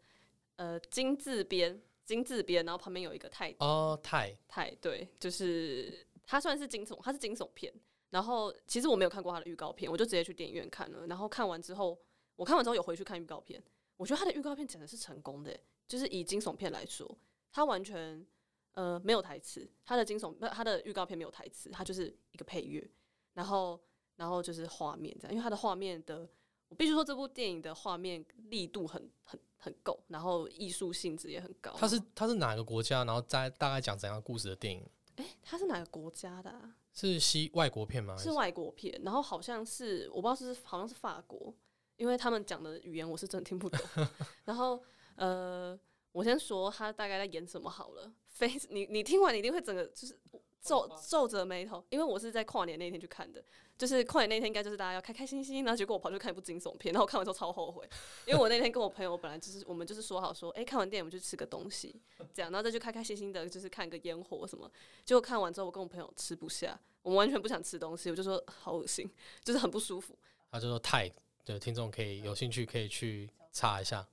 [0.56, 7.74] 呃金字边，金字边，然后旁边有一个泰哦，泰泰，对，就是它算是惊悚，它是惊悚片。
[8.12, 11.08] 然后其实我没有看过它的预告片，我就直接去电影院看了。
[11.08, 12.00] 然后看完之后，
[12.38, 13.62] 我看完之后有回去看预告片，
[13.98, 17.18] 我觉得它的预告片简直是成功的，就是以惊悚片来说，
[17.52, 18.26] 它完全
[18.74, 22.90] 呃没有台词，它的惊悚不它的预告片没有台词，它就是一个配乐，
[23.34, 23.78] 然后
[24.16, 26.30] 然后就是画面这样，因为它的画面的，
[26.70, 31.72] 我必须说这部电影的画面力度很很很够，然后艺术性质也很高。
[31.78, 33.04] 它是它是哪个国家？
[33.04, 34.84] 然后在大概讲怎样故事的电影？
[35.16, 36.76] 哎、它是哪个国家的、啊？
[36.94, 38.16] 是西外国片吗？
[38.18, 41.54] 是外国片，然后好像是我不知道是好像是法国，
[41.98, 43.80] 因为他们讲的语言我是真的听不懂。
[44.46, 44.82] 然后
[45.16, 45.78] 呃，
[46.12, 48.12] 我先说他大概在演什么好了。
[48.28, 50.20] 非你你听完你一定会整个就是
[50.66, 53.44] 皱皱着眉头，因为我是在跨年那天去看的，
[53.78, 57.88] 就是跨年那天应该就是大家要开开心心，然后结果我跑去看一部惊悚片，然后看完之后超后悔，
[58.26, 62.02] 因为我那天跟我朋友本来就是我们就是说好说，哎、看完电影我们就吃个东西，
[62.34, 64.70] 这样，然后再去开开心心的，就是看个烟火什么。
[65.06, 69.10] 结果看完之后，我跟我朋友吃不下，我们完全不想吃东西，我就说好恶心，
[69.44, 70.18] 就是很不舒服。
[70.52, 71.12] 他就说泰，
[71.44, 74.08] 对听众可以有兴趣可以去查一下。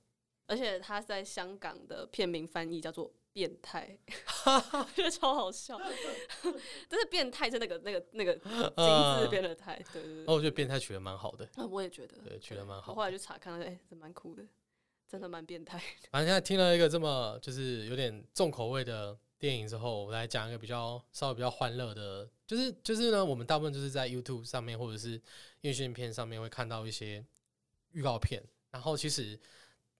[0.45, 3.97] 而且他在香港的片名翻译叫做“变态”，
[4.45, 5.77] 我觉得超好笑。
[6.87, 10.23] 但是“变态”是那个那个那个金字边的“态”，对对对。
[10.25, 14.43] 哦，我觉得变态取得蛮好的，啊，我也觉得，对取得蛮好我后来就查看了，哎、这蛮酷的，
[15.09, 15.77] 真的蛮变态。
[16.11, 25.19] 反正现在听了一个这么就是有点重口味的电影之后，我来讲一个比较稍微比较欢乐的，就是就是呢，我们大部分就是在 YouTube 上面或者是
[25.61, 27.25] 院线片上面会看到一些
[27.91, 29.39] 预告片，然后其实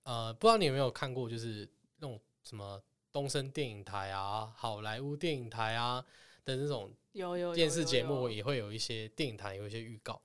[0.03, 1.67] 呃，不知道你有没有看过，就是
[1.97, 2.81] 那种什么
[3.13, 6.03] 东森电影台啊、好莱坞电影台啊
[6.43, 10.19] 的那种有有有电视节目也会有一些电影台有一些预告。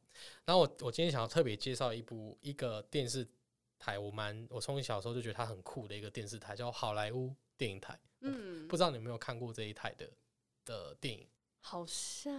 [0.46, 3.28] 然后我我今天想要特别介绍一部一个电视
[3.78, 7.96] 台，我蛮我从小时候就觉得它很酷的一个电视台，叫好莱坞电影台。
[8.22, 10.10] 嗯不，知道你有没有看过这一台的
[10.64, 11.28] 的电影？
[11.60, 12.32] 好像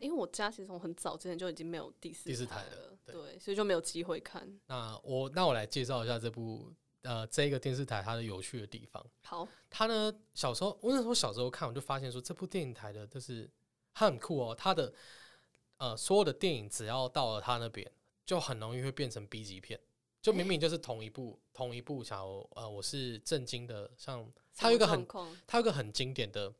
[0.00, 4.48] 因为我家其实从很早之前就已经没有第四第四台台了对对，所以就没有机会看。
[4.66, 6.72] 那我那我来介绍一下这部
[7.02, 9.04] 呃这个电视台它的有趣的地方。
[9.22, 13.48] 好，它呢小时候我那时候小时候看，我就发现说这部电影台的就是
[13.94, 14.92] 它很酷哦，它的
[15.78, 17.90] 呃所有的电影只要到了它那边，
[18.24, 19.80] 就很容易会变成 B 级片。
[20.22, 25.06] 就明明就是同一部同一部，假如呃我是震惊的，像它有一个很
[25.46, 26.52] 它有一个很经典的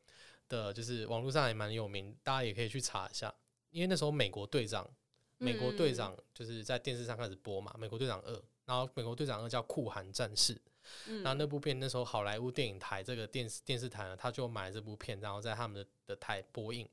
[0.49, 3.31] 的，就是网络上也蛮有名，大家也可以去查一下。
[3.69, 4.89] 因为那时候美国队长，
[5.37, 10.57] 美国队嗯长就是在电视上开始播嘛，美国队长二，然后美国队长二叫酷寒战士，
[11.05, 16.87] 嗯那那部片那时候好莱坞电影台这个电视电视台呢，他就买了这部片，然后在他们的的台播映。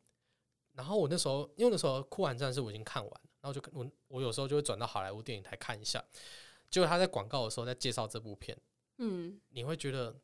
[0.72, 6.04] 然后我那时候，因为那时候酷寒战士我已经看完了，然后就我我有时候就会转到好莱坞电影台看一下，
[6.68, 8.58] 结果他在广告的时候在介绍这部片，
[8.96, 10.20] 嗯，你会觉得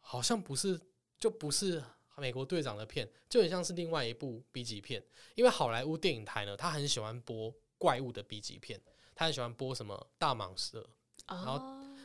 [0.00, 0.80] 好像不是，
[1.20, 1.80] 就不是
[2.16, 5.00] 美国队长的片，就很像是另外一部 B 级片。
[5.36, 8.80] 因为好莱坞电影台呢，他很喜欢播怪物的 B 级片，
[9.16, 10.86] 他很喜欢播什么大蟒蛇，
[11.26, 11.60] 然后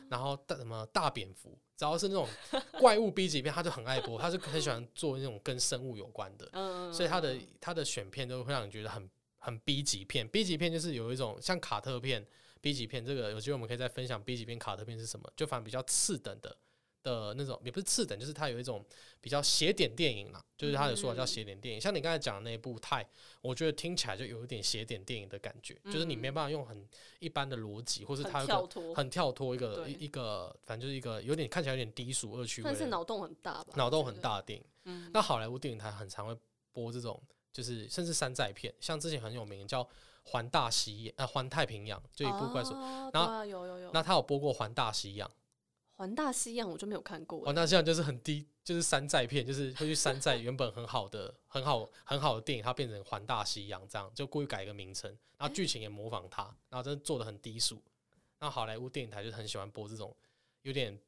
[0.08, 2.28] 然后大什么大蝙蝠，只要是那种
[2.80, 9.08] 怪物 B 级片，他就很爱播，他就很喜欢做那种跟生物有关的，嗯，所以他的嗯他的选片都会让你觉得很
[9.38, 10.26] 很 B 级片。
[10.26, 12.26] B 级片就是有一种像卡特片、
[12.60, 16.56] B 级片，这个有机会我们可以再分享 B 级片、卡特片是什么，就反正比较次等的
[17.02, 18.84] 的那种，也不是次等，就是它有一种
[19.20, 21.80] 比较斜点电影啦，就是他有说法叫斜点电影。
[21.80, 23.06] 像你刚才讲的那一部泰，
[23.40, 26.86] 我觉得听起来就有一点斜点电影的感觉，就是你没办法用很
[27.18, 34.64] 一般的逻辑，或是它有很跳脱，很跳脱一个一一个，反正就是一个有点看起来有点低俗恶趣味但，是脑洞很大吧，脑洞很大的电影。
[34.84, 36.36] 嗯，那好莱坞电影台很常会
[36.72, 37.20] 播这种，
[37.52, 39.84] 就是甚至山寨片，像之前很有名叫
[40.24, 42.70] 《环大西洋》呃《环太平洋》，就一部怪兽。
[42.74, 45.28] 哦然后啊有有有，那他有播过《环大西洋》，
[46.02, 57.80] 环大西洋我就没有看过《环大西洋》就是很低，就是山寨片，就是会去山寨原本很好的、很好、很好的电影，它变成《环大西洋》这样，就故意改一个名称，然后剧情也模仿它，然后真的做的很低俗。
[58.40, 60.12] 那好莱坞电影台就很喜欢播这种
[60.62, 60.98] 有点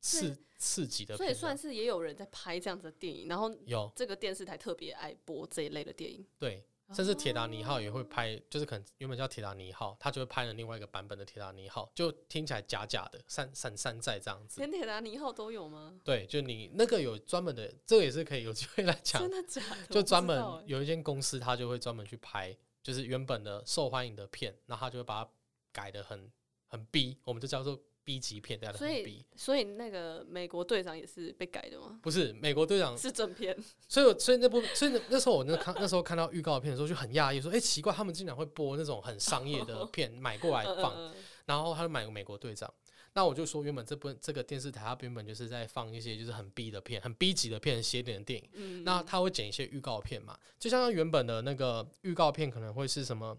[0.00, 14.60] 刺刺激的所以，算是也有人在拍这样子的电影，然后有这个电视台特别爱播这一类的电影，对，甚至铁达尼号也会拍，就是可能原本叫铁达尼号，他就会拍了另外一个版本的铁达尼号，就听起来假假的，山山山寨这样子。
[14.60, 15.98] 连铁达尼号都有吗？
[16.04, 19.86] 对，就你那个有专门的，这个也是可以有机会来讲真，的假的？
[19.94, 25.30] 就专门有一间公司，它就会专门去拍，就是原本的受欢迎的片，然后它就会把它
[25.72, 26.30] 改的很
[26.66, 29.24] 很逼我们就叫做 B 级片，改的很所以。
[29.34, 31.98] 所以那个美国队长也是被改的吗？
[32.02, 33.56] 不是美国队长是正片，
[33.88, 41.12] 所以我，所以那部，所以那那时候我那看那时候看到预告片的时候就很讶异，说，哎、奇怪，他们竟然会播那种很商业的 片买过来放，
[41.46, 42.72] 然后他就买个美国队长。
[43.16, 48.48] 那我就说，原本这部这个电视台，它原本就是在放一些就是很 B 的片，很 B 级的片，邪点的电影。
[48.54, 50.36] 嗯那他会剪一些预告片嘛？
[50.58, 53.38] 就像原本的那个预告片可能会是什么？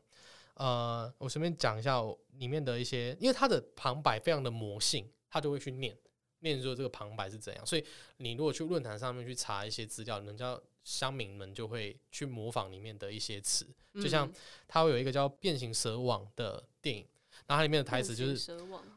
[0.55, 5.97] 呃，我随便讲一下我里面的一些，因为它的旁白非常的魔性，他就会去念
[6.39, 7.65] 念说这个旁白是怎样。
[7.65, 7.85] 所以
[8.17, 14.33] 你如果去论坛上面去查一些资料，人家乡民们就会去模仿里面的一些词，就像嗯
[14.67, 17.05] 它会有一个叫《变形蛇王》的电影，
[17.47, 18.55] 然后它里面的台词就是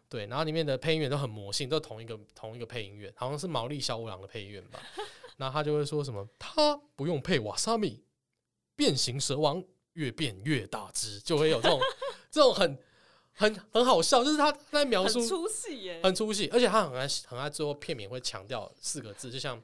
[0.08, 4.80] 对，然后里面的配音员都很魔性，都同一个同一个配音员，好像是毛利小五郎的配音员吧。
[5.38, 8.04] 然后他就会说什么，他不用配瓦萨米，
[8.76, 9.64] 变形蛇王
[9.98, 11.80] 越变越大只，就会有这种
[12.30, 12.78] 这种很
[13.32, 19.60] 很很好笑，就是他他在描述很出戏耶，很出戏，而且他很爱很爱最后片名会强调四个字，就像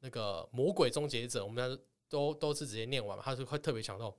[0.00, 4.12] 那个魔鬼终结者，我们都都是直接念完嘛，他是会特别强调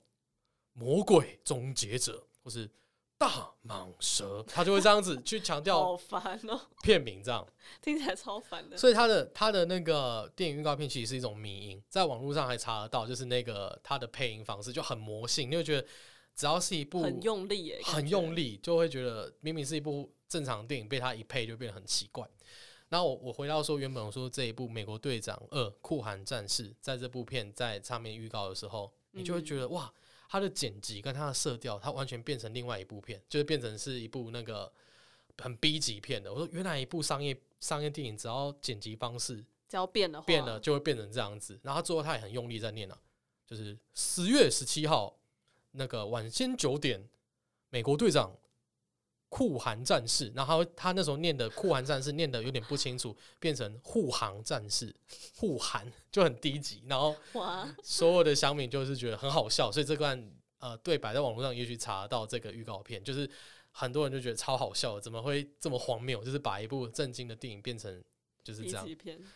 [0.72, 2.66] 魔鬼终结者或是
[3.22, 7.46] 大蟒蛇， 他就会这样子去强调好烦哦，片名这样。
[7.80, 8.76] 听起来超烦的。
[8.76, 15.86] 所以他的他的那个电影预告片其实是一种迷音，在网络上还查得到，就是那个他的配音方式就很魔性，你会觉得
[16.34, 22.28] 只要是一部很用力耶，很用力，就会觉得明明是一部正常电影，被他一配就变得很奇怪。
[22.88, 29.90] 然后我我回到说，原本我说这一部《美国队长二：酷寒战士》在这部片在上面预告的时候，你就会觉得、哇，
[30.32, 34.72] 它的剪辑跟它的色调，它完全变成另外一部片，就是变成是一部那个
[35.36, 36.32] 很 B 级片的。
[36.32, 41.60] 我说原来一部商业商业电影，只要剪辑方式只要变了，变了，就会变成这样子。
[41.62, 42.98] 然后他最后他也很用力在念啊，
[43.46, 45.14] 就是十月十七号
[45.72, 47.06] 那个晚间九点，
[47.68, 48.34] 美国队长
[49.32, 54.94] 酷寒战士，然后他他那时候念的酷寒战士念的有点不清楚，变成护航战士，
[55.34, 63.26] 护航就很低级，然后哇，所有的乡民就是觉得很好笑，所以这段呃对白在网络上也许查到这个预告片，就是
[63.70, 66.22] 很多人就觉得超好笑，怎么会这么荒谬？
[66.22, 68.04] 就是把一部震惊的电影变成
[68.44, 68.86] 就是这样。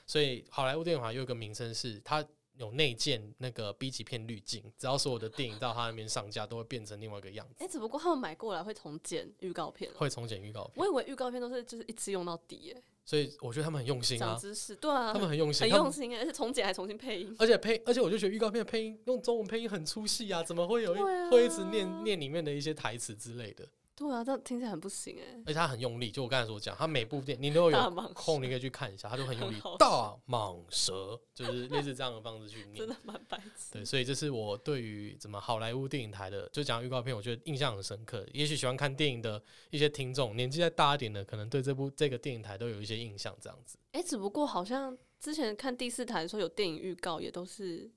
[0.06, 2.22] 所以好莱坞电影好像有一个名称是它
[2.56, 10.72] 有内建那个 B 级片滤镜，只要所有的电影到他那边上架，都会变成另外一个样子，哎、只不过他们买过来会重剪预告片哦会重剪预告片。
[10.76, 20.94] 我以为预告片都是就是一次用到底、哎，所以我觉得他们很用心啊，长知识，对啊，他们很用心，很用心哎、而且重剪还重新配音，而且配，而且我就觉得预告片的配音用中文配音很出戏啊，怎么会有
[21.30, 23.68] 会一直念念里面的一些台词之类的？
[23.96, 29.56] 对啊，这样听起来很不行哎、而且他很用力，就我刚才所讲，他每部电你都有空，你可以去看一下，他都很用力。
[29.78, 32.88] 大蟒蛇就是类似这样的方式去 真念。
[32.88, 33.72] 的蛮白痴。
[33.72, 38.22] 对，所以这是我对于怎么好莱坞电影台的，就讲预告片，我觉得印象很深刻。
[38.34, 43.34] 也许喜欢看电影的一些听众，年纪再大一点的，可能对这部这个电影台都有一些印象。
[43.40, 47.90] 这样子，哎、只不过好像之前看第四台的时候有电影预告，也都是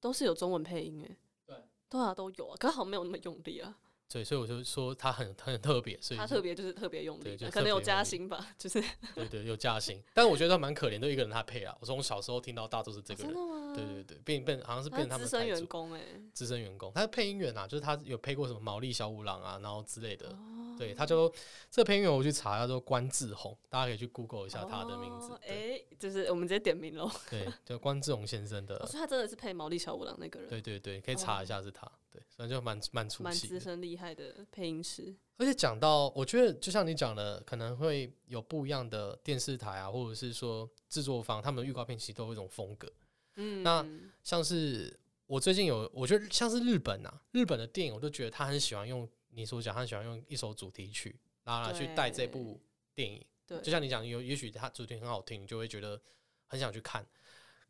[0.00, 1.56] 都是有中文配音哎、对，
[1.88, 3.74] 对啊，都有啊，可是好像没有那么用力啊。
[4.08, 8.82] 对，所以我就说他很很特别，所以他特别就是特别用力的，可能有加薪吧，就是
[9.14, 11.76] 对对，有加薪，但我觉得他蛮可怜，的一个人他配啊。
[11.80, 13.34] 我从小时候听到大都是这个人？
[13.74, 16.00] 对对对，变变好像是他变成他们资深员工哎、
[16.32, 20.28] 资深员工，他是配音员啊，就是他有配过什么毛利小五郎啊，然后之类的。
[20.28, 20.36] 哦
[20.78, 21.26] 对，他就
[21.70, 27.10] 这个配音员我去查，叫做关志宏，大家可以去 Google 一下他的名字哎、就是我们直接点名喽。
[27.30, 31.90] 对，叫关志宏先生哦，的，他真的是配毛利小五郎那个人，对对对，可以查一下是他。
[32.16, 33.32] 对，所以就蛮蛮出蛮。
[33.32, 35.14] 资深厉害的配音师。
[35.36, 42.90] 而且讲到，我觉得就像你讲的，可能会有不一样的电视台啊，或者是说制作方，他们的预告片其实都有一种风格。
[43.34, 43.86] 嗯，那
[44.22, 51.14] 像是我最近有，我觉得像是日本啊，日本的电影，我都觉得他很喜欢用你所讲，他很喜欢用一首主题曲，
[51.44, 52.58] 然后来去带这部
[52.94, 53.22] 电影。
[53.46, 56.00] 对，就像你讲，有也许他主题很好听，你就会觉得
[56.46, 57.06] 很想去看。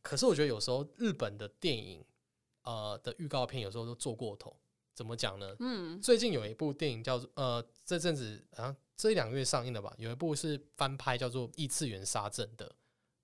[0.02, 2.04] 可是我觉得有时候日本的电影，
[2.66, 4.54] 呃的预告片有时候都做过头。
[4.94, 5.54] 怎么讲呢？
[5.58, 12.74] 嗯，最近有一部电影叫做呃，这阵子好像这一两个月上映的吧，有一部是翻拍叫做《异次元杀阵》的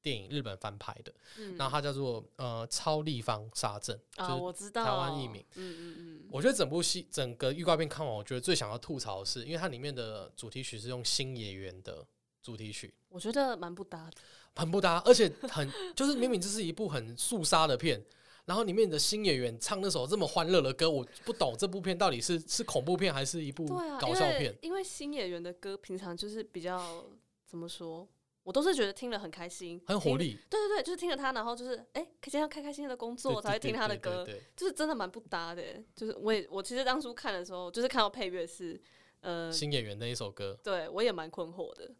[0.03, 1.11] 电影，日本翻拍的。
[1.39, 5.43] 嗯然后它叫做呃超立方杀阵，就啊，是我知道台湾译名。
[5.55, 12.07] 嗯嗯嗯，我觉得整部戏整个预告片看完，我觉得最想要吐槽的是，因为它里面的主题曲是用星野源的
[12.43, 14.13] 主题曲，我觉得蛮不搭的。
[14.55, 15.67] 很不搭，而且很
[15.97, 18.05] 就是明明这是一部很肃杀的片，
[18.45, 23.67] 然后里面的新演员唱那首这么欢乐的歌，我不懂这部片到底是是恐怖片还是一部
[24.01, 24.73] 搞笑片因为。
[24.73, 27.07] 因为新演员的歌平常就是比较
[27.47, 28.09] 怎么说，
[28.43, 34.27] 我都是觉得听了很开心，很有活力，对对对，就是听了他，然后就是哎，这样开开心心的工作才会听他的歌，
[34.57, 35.63] 就是真的蛮不搭的。
[35.95, 38.81] 就是我也我其实当初看的时候，就是看到配乐是
[39.21, 41.95] 呃，新演员的一首歌，对我也蛮困惑的，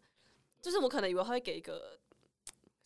[0.61, 1.97] 就是我可能以为他会给一个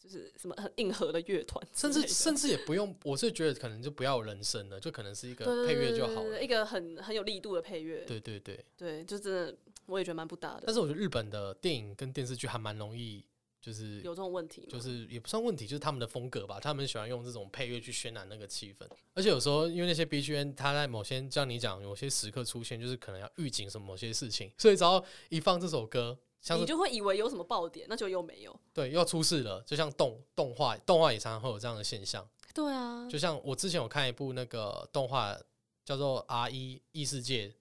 [0.08, 6.42] 就是什么很硬核的乐团甚至甚至也不用，我是觉得可能就不要有人声了，就可能是一个配乐就好了。
[6.42, 9.56] 一个很很有力度的配乐，对对对，对，就真的
[9.88, 10.64] 我也觉得蛮不搭的。
[10.66, 13.24] 但，是我觉得日本的电影跟电视剧还蛮容易，
[13.62, 26.18] 就是有这种问题，就是也不算问题，就是他们的风格吧，他们喜欢用这种配乐去渲染那个气氛，而且有时候因为那些 BGM，它在某些像你讲，有些时刻出现，就是可能要预警什么某些事情，所以只要一放这首歌，
[26.48, 28.58] 像你就会以为有什么爆点，那就又没有。
[28.74, 32.26] 对要出事了，就像动动画，动画也常常会有这样的现象。
[32.54, 35.38] 对啊，就像我之前有看一部那个动画
[35.84, 37.54] 叫做《R 一异世界》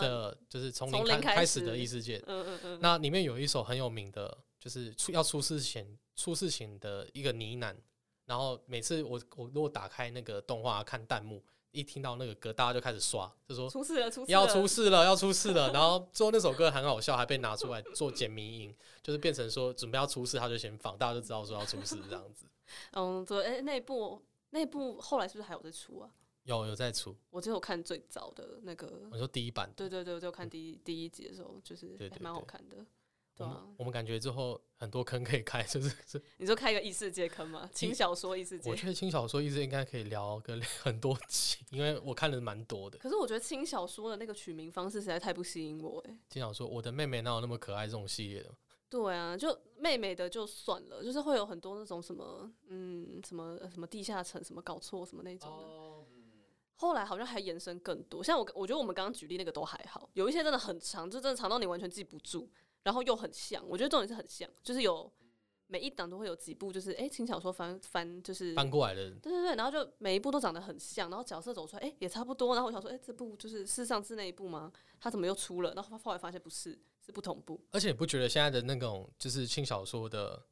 [0.00, 1.60] 的，就是从零开始。
[1.64, 7.74] 的始异世界，嗯嗯嗯，那里面有一首很有名的，就是出要出事前出事前的一个呢喃，
[8.26, 11.42] 然后每次我我如果打开那个动画看弹幕，
[11.72, 15.72] 一听到那个歌，大家就开始刷，就说出事了，出事要出事了，要出事了。
[15.74, 22.46] 然后最后那首歌很好笑，还被拿出来做简迷音，就是变成说准备要出事，他就先放，大家就知道说要出事这样子。
[22.92, 26.10] 嗯， 对，哎、那部那部后来是不是还有在出啊？
[26.44, 32.84] 有有在出，我只有看最早的那个，我说第一版，对对对，我就看第一、第一集的时候，就是还蛮好看的。
[33.34, 37.68] 对啊，我们感觉之后很多坑可以开， 就是是你说开一个异世界坑吗？
[37.72, 38.76] 轻小说异世界我。
[38.76, 42.98] 觉得轻小说异世界应该可以聊个很多集，因为我看的蛮多的。
[42.98, 46.18] 可是我觉得轻小说的那个取名方式实在太不吸引我哎。
[46.28, 48.50] 经常说我的妹妹哪有那么可爱这种系列的，
[48.90, 55.64] 对啊，就妹妹的就算了，就是会有很多那种什么，嗯，什么呃什么地下城，什么搞错什么那种的。
[55.64, 56.04] 哦，
[56.74, 62.50] 后来好像还延伸更多，像我我觉得我们刚刚举例那个都还好，有一些真的很长，就真的长到你完全记不住，
[62.82, 63.62] 然后又很像。
[63.68, 65.10] 我觉得重点是很像，就是有
[65.66, 72.54] 每一档都会有几部，就是哎轻小说翻翻就是翻过来的，对对对，然后就每一部都长得很像，然后角色走出来，哎、也差不多。
[72.54, 74.70] 然后我想说，哎、这部就是是上次那一部吗？
[75.00, 75.72] 他怎么又出了？
[75.74, 77.60] 然后后来发现不是，是不同部。
[77.70, 80.42] 而且你不觉得现在的那种就是轻小说的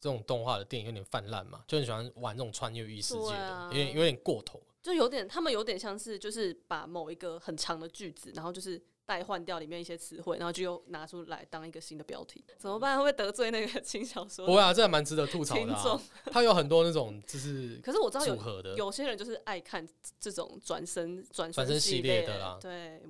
[0.00, 1.64] 这种动画的电影有点泛滥嘛？
[1.66, 4.62] 就很喜欢玩这种穿越异世界的，啊有点有点过头。
[4.80, 12.94] 就有点，他们有点像是就是把某一个很长的句子，然后就是代换掉里面一些词汇，然后就又拿出来当一个新的标题，怎么办？
[12.94, 15.98] 会不会得罪那个 轻小说不会啊，这还蛮值得吐槽的、啊众？
[16.30, 19.88] 它有很多那种就是 可是我知道有组合的，有些人就是爱看
[20.20, 23.00] 这种转身转转身系系列的啦对，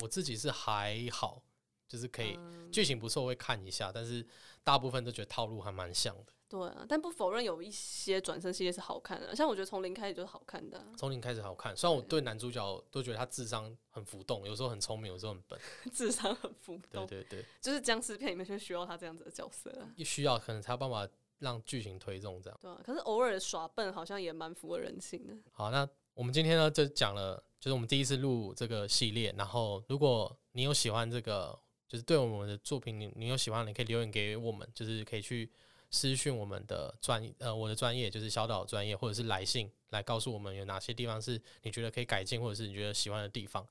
[0.00, 1.42] 我自己是还好，
[1.88, 4.24] 就是可以嗯剧情不错会看一下，但是
[4.62, 6.32] 大部分都觉得套路还蛮像的。
[6.48, 15.58] 对啊，但不否认有一些转身系列是好看的，像我觉得从零开始就是好看的啊、从零开始好看，虽然我对男主角都觉得他智商很浮动，有时候很聪明，有时候很笨。
[15.92, 19.90] 智商很浮动，对对对，就是僵尸片里面就需要他这样子的角色啊。
[20.04, 21.08] 需要可能才有办法
[21.40, 22.58] 让剧情推动这样。
[22.62, 25.34] 对啊，可是偶尔耍笨好像也蛮符合人性的。
[25.52, 29.34] 好，那我们今天呢就讲了，就是我们第一次录这个系列。
[29.36, 31.58] 然后，如果你有喜欢这个，
[31.88, 35.50] 就是对我们的作品，你你有喜欢的，你可以留言给我们，就是可以去
[35.96, 43.66] 私讯我们的专呃我的专业，就是小岛专业，或者是来信来告诉我们有哪些地方是你觉得可以改进，或者是你觉得喜欢的地方。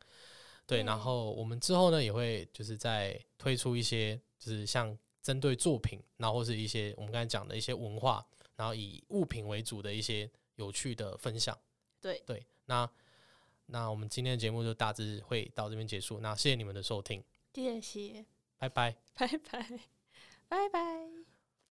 [0.66, 8.26] 对，然嗯后我们之后呢也会就是在推出一些，就是像针对作品，然后或是一些我们刚才讲的一些文化，
[8.56, 11.56] 然后以物品为主的一些有趣的分享。
[12.02, 12.90] 对对，那
[13.68, 16.20] 那我们今天的节目就大致会到这边结束。
[16.20, 17.24] 那谢谢你们的收听，
[17.54, 18.26] 谢谢，
[18.58, 18.96] 拜拜。
[19.14, 19.80] 拜拜，
[20.48, 21.25] 拜拜。